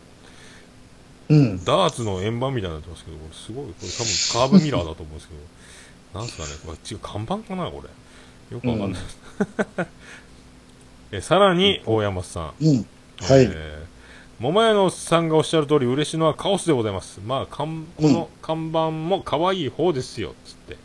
[1.28, 1.64] うん。
[1.64, 5.34] ダーツの円盤みたいになってますけど、これすごい、これ多分カーブミラーだと思うんですけ
[6.12, 7.88] ど、なんすかね、これ違う、看板かな、これ。
[8.54, 9.18] よくわかんないです。
[11.12, 12.64] えさらに、大山さん。
[12.64, 12.86] うん。
[13.20, 13.44] はい。
[13.44, 13.93] えー
[14.40, 17.20] 桃屋のおっさんがおっしゃる通り、嬉しいのはカオスでございます。
[17.24, 20.76] まあ、かんこの看板も可愛い方ですよ、つって。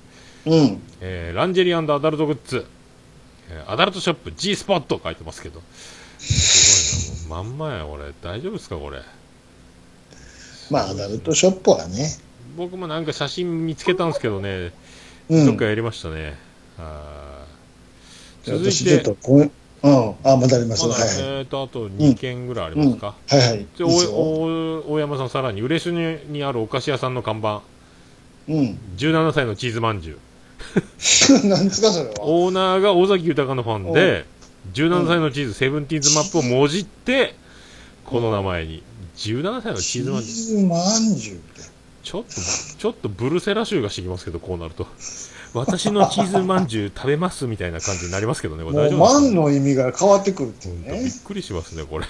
[0.46, 0.82] うん。
[1.02, 2.66] えーランジェリーアダルトグッズ、
[3.50, 5.62] えーアダルトショップ G スポット書いてますけど。
[6.20, 8.14] すごいな、もうまんまや、これ。
[8.22, 9.02] 大丈夫ですか、これ。
[10.70, 12.08] まあ、アダルトショップはね。
[12.56, 14.72] 僕もなんか写真見つけたんですけどね、
[15.30, 15.66] うんどっか。
[15.66, 16.38] やりましたね。
[16.78, 19.59] あーじゃあ続い私ちょって。
[19.82, 20.16] うん。
[20.24, 20.86] あ、まだあります。
[20.88, 21.06] まだ。
[21.06, 23.16] えーと、あと2件ぐらいありますか？
[23.28, 23.66] はいはい。
[23.80, 27.62] 大山さん、さらに、嬉野にあるお菓子屋さんの看板、
[28.50, 28.80] うん。
[28.98, 30.20] 17歳のチーズまんじゅう。
[31.48, 32.16] なんですか、それは。
[32.20, 34.26] オーナーが尾崎豊のファンで、
[34.74, 37.36] 17歳のチーズ、セブンティーンズマップをもじって、
[38.06, 38.84] この名前に。
[39.16, 40.58] 17歳のチチーズまんじゅう。
[40.58, 41.62] ーズまんじゅうって。
[42.04, 42.30] ちょっと、
[42.78, 44.88] ちょっとブルセラ州がしてきますけど、こうなると。
[45.54, 51.12] 私のチーズまんじゅう食べますみたいな感じになりますけどね、これ大丈夫ですか、万の意味が変わってくるっていうびっね。
[51.26, 52.06] くりしますね、これ。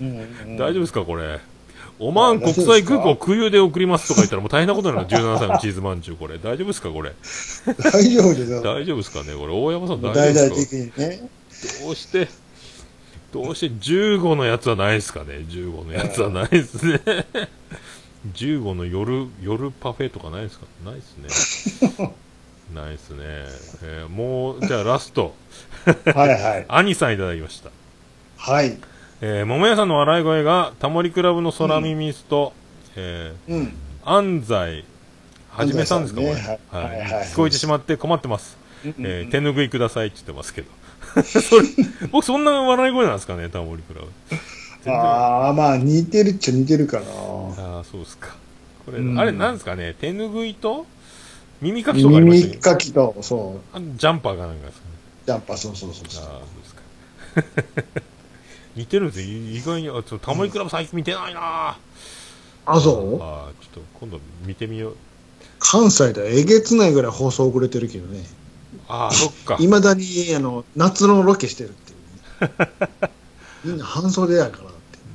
[0.00, 0.22] うんう
[0.54, 1.40] ん大丈夫ですか、これ？
[2.00, 6.38] オマーン国際空港空輸で送りますとか言ったらもう大変なことになる17歳のチーズまんじゅう、これ。
[6.38, 7.12] 大丈夫ですか、これ？
[7.92, 8.62] 大丈夫ですよ。
[8.62, 9.52] 大丈夫ですかね、これ？
[9.54, 10.56] 大山さん大丈夫ですか？
[10.56, 11.28] 的にね。
[11.84, 12.28] どうして、
[13.32, 17.00] どうして15のやつはないですかね ?15 のやつはないですね。
[18.34, 20.66] 15の夜、夜パフェとかないですか？
[20.84, 22.12] ないですね。
[22.72, 23.18] ないですね。
[23.82, 25.34] えーもう、じゃあラスト。
[26.14, 26.64] はいはい。
[26.68, 27.70] 兄さんいただきました。
[28.38, 28.76] はい。
[29.20, 32.52] えー、桃屋さんの笑い声が、タモリクラブの空耳スと、
[32.96, 33.74] えーうん。
[34.04, 34.84] 安西
[35.50, 38.56] はじめさんですか、これ、はいはいはいはい聞こえてしまって困ってます。
[38.84, 40.68] うんえー手拭いくださいって言ってますけど。
[42.10, 44.90] 僕そんな笑い声なんですかね、タモリクラブ。
[44.90, 44.92] あ
[45.46, 47.04] ああ、まあ、似てるっちゃ似てるかな。
[47.06, 48.34] あー、そうですか。
[48.84, 50.86] これ、うんあれなんですかね、手拭いと
[51.64, 54.90] 耳かきとかありました耳かきと、そう、あジャンパーかなんかですかね。
[55.26, 56.24] ジャンパー、そうそうそうあそう。
[56.24, 56.40] あ、
[57.34, 58.02] そうですか。
[58.76, 59.26] 似てるんですよ。
[59.26, 61.78] い意外に、あちょっとタモリクラブ最近見てないなあ
[62.66, 63.22] あ、そう？
[63.22, 64.96] あーちょっと今度見てみよう。
[65.58, 68.22] 関西ではえげつないぐらい放送遅れてるけどね。
[68.88, 69.56] ああ、そっか。
[69.60, 70.04] いまだに、
[70.34, 73.10] あの、夏のロケしてるっていう、ね。
[73.64, 74.73] みんな半袖やから。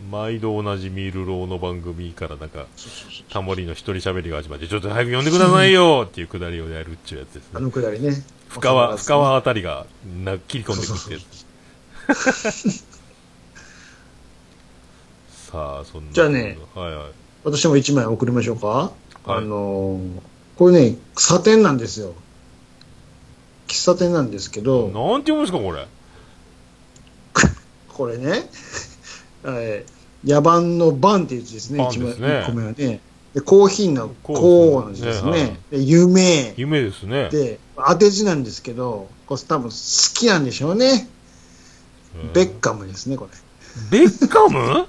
[0.09, 2.65] 毎度同じミールローの番組からなんか。
[3.29, 7.65] タモリの一人喋りが始まって、ちょっと早く呼んでくださいよ っていうくだりをやるっていうやつですあね。
[7.65, 8.23] のくだりね。
[8.47, 9.35] 深川、深川は。
[9.37, 9.85] あたりが
[10.23, 11.45] な切り込んでくるってやつ。
[15.51, 16.13] さあ、そんな。
[16.13, 16.57] じゃあね。
[16.75, 17.07] はいはい。
[17.43, 18.67] 私も一枚送りましょうか。
[18.67, 18.91] はい
[19.25, 20.19] あのー
[20.57, 22.13] これね、喫茶店なんですよ。
[23.69, 25.87] 喫茶店なんですけど、なんて読むんですか、これ。
[27.87, 28.49] これね、
[29.45, 32.99] えー野蛮の番っていう字ですね、一枚番ですね一個目はね。
[33.33, 35.59] で、コーヒーのコーの字ですねはいね。
[35.71, 36.53] で、夢。
[36.57, 37.29] 夢ですね。
[37.29, 39.75] で、当て字なんですけど、これ多分好
[40.19, 41.07] きなんでしょうね。
[42.23, 43.29] うんベッカムですね、こ
[43.91, 44.57] ベッカム？
[44.57, 44.85] れ。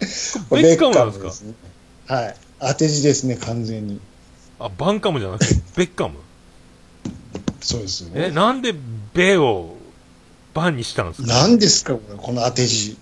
[0.62, 1.30] ベッカムなんですか？
[1.30, 1.54] すね。
[2.08, 2.36] はい。
[2.60, 4.00] 当て字ですね、完全に。
[4.58, 6.16] あ、バンカムじゃなくて、 ベッカム？
[7.60, 8.74] そうですよえ、なんで
[9.14, 9.76] ベを
[10.54, 11.28] バンにしたんですか？
[11.28, 12.98] 何ですか、これ、この当て字。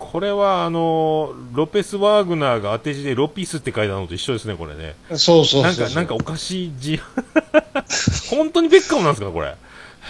[0.00, 4.96] これは、あのロペス・ワーグナーが当て字でロピスって書いたのと一緒ですね、これね。
[5.16, 5.62] そうそう。
[5.62, 6.98] なんか、なんかおかしい字。
[8.30, 9.54] 本当にベッカムなんですか、これ？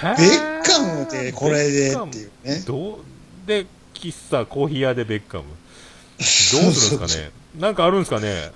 [0.03, 2.63] ベベッカムでこれでっていうね。
[2.67, 2.99] どう？
[3.47, 5.45] で、喫茶、コーヒー屋でベッカム。
[5.45, 6.55] どうす
[6.93, 7.31] るんですかね？
[7.59, 8.53] なんかあるんですかね？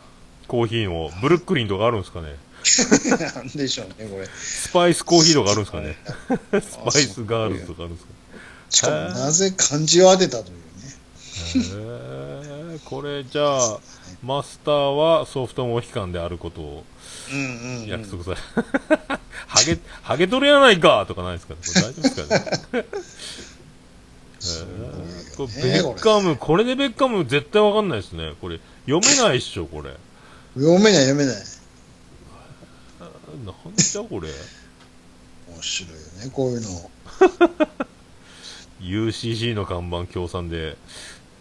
[0.47, 2.37] コーヒーの、ブルックリンとかあるんですかね？
[3.35, 4.27] なんでしょうね、これ。
[4.27, 5.97] スパイスコーヒーとかあるんですかね？
[6.63, 8.13] スパイスガールズとかあるんですか
[8.71, 10.57] しかも、なぜ漢字を当てたという
[11.35, 11.65] ね。
[11.65, 13.79] へーこれじゃあ、
[14.23, 16.85] マスターはソフトモヒカンであることを
[17.33, 18.37] うんうん、約束され、
[19.47, 22.85] ハゲ、ハゲ取れやないかとかないですかねこれ大丈夫ですかねへー
[25.37, 28.35] これベッカム、これでベッカム絶対わかんないですね。
[28.41, 29.91] これ、読めないっしょ、これ。
[30.55, 31.35] 読めない読めない。
[33.45, 34.29] なんじゃこれ。
[35.49, 36.91] 面白いよね、こういうの。
[38.81, 40.77] UCC の看板協賛で、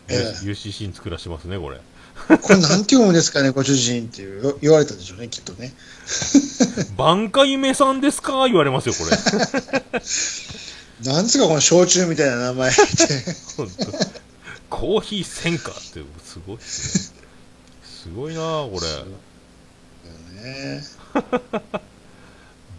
[0.09, 1.79] ええ UCC に作らしてますね、これ。
[2.37, 5.73] これなんて読むんですかね、ご主人っていう言われたでしょうね、きっとね。
[6.97, 8.45] 挽回夢さんですか？
[8.47, 9.11] 言われますよ、これ。
[11.11, 12.81] なんですか、この焼酎みたいな名前って。
[14.69, 15.81] コーヒー専科って、
[16.25, 17.23] すごいっすね。
[18.03, 20.41] すごいなこれ。
[20.41, 20.83] ね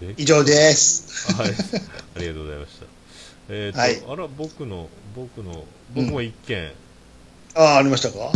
[0.00, 1.32] で以上です。
[1.34, 1.50] はい。
[2.16, 2.86] ありがとうございました。
[3.48, 5.64] えっ、と、はいあら、僕の、僕の、
[5.94, 6.72] 僕も一件
[7.54, 8.32] ああ、ありましたか？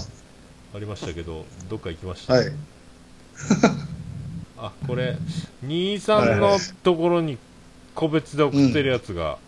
[0.75, 2.53] ありましたけど、どっか行きました、はい。
[4.59, 5.16] あ、これ、
[5.62, 7.39] 兄さんのところに
[7.95, 9.39] 個別で送ってるやつが、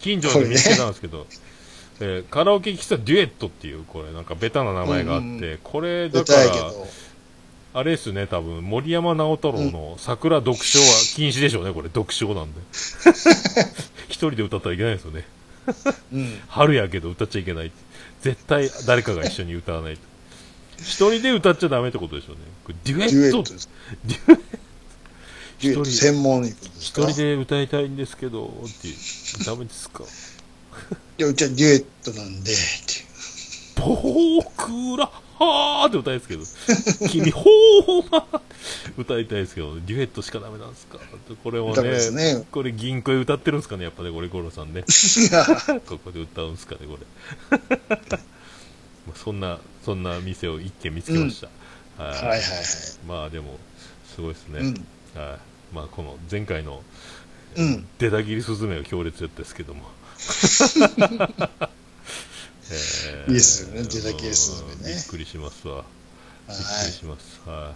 [0.00, 1.26] 近所で見つけたんですけど、
[2.00, 6.86] えーカラオケ喫茶デュエットっていう、これなんかベタな名前があって、うんうこれだ出からたいけ、ど。
[7.74, 10.84] あれですね、多分森山直太朗の桜読書は
[11.14, 12.60] 禁止でしょうね、これ、読書なんで。
[14.08, 15.24] 一人で歌ったらいけないですよね。
[16.12, 16.40] うん。
[16.48, 17.72] 春やけど歌っちゃいけない。
[18.20, 20.00] 絶対誰かが一緒に歌わないと。
[20.78, 22.42] 一人で歌っちゃダメってことでしょうね。
[22.64, 23.42] これデュエデュエット。
[24.04, 24.42] デュエット
[25.60, 26.54] デュエット専門一
[26.90, 28.50] 人で歌いたいんですけど、っ
[28.80, 28.94] ていう。
[29.44, 30.04] ダメですか？
[31.18, 32.54] いや、うちはデュエットなんで、っ
[32.86, 33.07] ていう。
[33.78, 36.42] 僕らはーって歌いですけど、
[37.10, 38.40] 君ほーまー
[38.98, 40.98] 歌いたいですけど、デュエットしかダメなんですか？
[41.44, 42.44] これをダメですね、ね。
[42.50, 44.84] これ銀行で歌ってるんですかね、やっぱね、これ五郎さんね。
[45.86, 46.98] ここで歌うんですかね、こ
[47.50, 47.58] れ。
[49.06, 51.48] まあそんな、そんな店を一軒見つけました。
[52.02, 52.40] はいはいはいはい。
[53.06, 53.58] まあでも、
[54.14, 54.60] すごいですね。
[54.60, 54.86] うん。
[55.20, 55.38] はい。
[55.74, 56.82] まあこの前回の
[57.56, 57.86] うん。
[57.98, 59.82] 出た切りスズメは強烈だったですけども。
[62.70, 65.84] えいいっすよね出た切りスズメねびっくりしますわ。
[66.48, 66.86] びっくはい。
[66.86, 67.40] りします。
[67.48, 67.72] は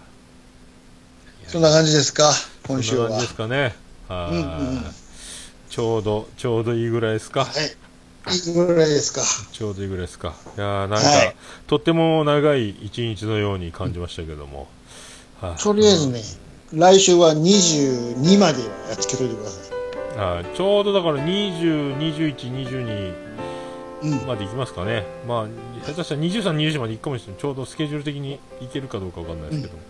[1.47, 1.51] い。
[1.51, 2.33] そんな感じですか、
[2.67, 3.09] 今週は。
[3.09, 3.75] そんな感じですかね。
[4.09, 4.85] は
[5.69, 7.45] い、ちょうど、ちょうどいいぐらいですか？
[7.45, 7.77] はい。
[8.35, 9.23] いいぐらいですか。
[9.53, 10.35] ちょうどいいぐらいですか。
[10.57, 11.37] いやーなんか、はい
[11.67, 14.69] とっても長い一日のように感じましたけども。
[15.41, 16.23] はいとりあえずね、
[16.73, 23.09] 来週は22まではやっつけといてくださはいちょうどだから20、21、22い。
[23.09, 23.15] うん。
[24.27, 25.05] まで行きますかね。
[25.27, 25.47] まあ、
[25.87, 27.41] 下手したら23、24まで行くかもしれない。
[27.41, 29.83] ちょうどスケジュール的に行けるかどうかわかんないですけども。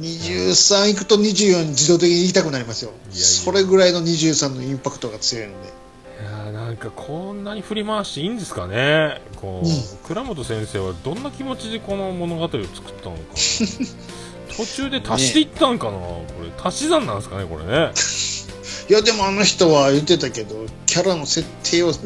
[0.00, 2.90] 23行くと24に自動的に言いたくなりますよ。
[2.90, 5.68] いやいやそれぐらいの23のインパクトが強いので。
[5.68, 9.20] いやーなんかこんなに振り回していいんですかね。
[9.36, 9.72] こう、うん
[10.06, 13.18] 倉本先生はどんな気持ちでこの物語を作ったのかな。
[14.56, 17.90] 途中で足していったんかな、これ足し算なんですかねこれね
[18.88, 21.98] いや、でもあの人は言ってたけど、キャラの設定を一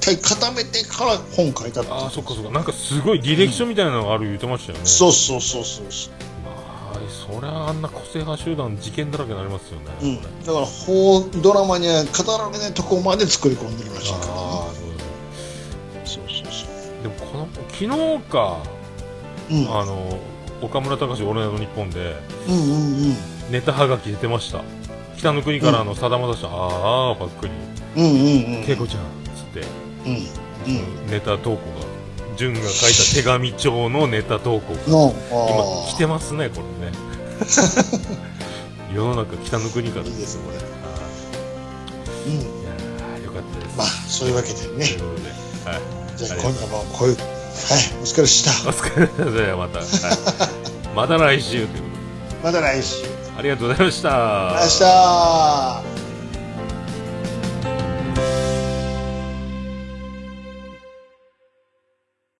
[0.00, 2.50] 体固めてから本書いたってああそっかそっか。
[2.50, 6.12] なんかすごいディレクションみたいなのがある言ってましたよね、そうそうそうそうそう。
[6.44, 6.50] ま
[6.92, 10.22] あそりゃあんな個性派集団事件だらけになりますよね、うん。
[10.22, 14.32] だから法ドラマには語られないとこまで作り込んでるらしいからね。
[14.34, 14.74] ああ
[16.04, 16.66] そうそうそうそ
[17.02, 17.88] でもこの昨日
[18.30, 18.62] か
[19.50, 20.18] う、うん、あの
[20.62, 22.16] 岡村隆史オールナイトニッポンで
[22.48, 22.66] うんうんう
[23.08, 23.16] ん。
[23.50, 24.62] ネタはがき出てました
[25.20, 27.52] 北の国からあのさだまさしさん、ああパックリ
[27.94, 28.70] うんうんうん。
[28.70, 29.06] 恵子ちゃんっ
[29.36, 29.60] つって、
[30.06, 30.12] うん
[30.66, 31.06] うん。
[31.08, 31.84] ネタ投稿が
[32.38, 36.96] 潤が書いた手紙帳のネタ投稿がの今来てまますねこれね。
[38.94, 40.56] 世の中北の国からですよこれ。
[42.32, 42.40] うん。
[42.40, 43.76] いやーよかったです。
[43.76, 45.82] まあそういうわけでというねことではい。
[46.16, 47.26] じゃあ今夜もこういうはい
[48.00, 48.70] お疲れでした。
[48.70, 49.56] お疲れした。
[49.56, 49.88] また、はい、
[50.96, 51.90] また来週ということで。
[52.42, 54.52] また来週ありがとうございました。
[54.60, 54.68] 明
[55.94, 55.99] 日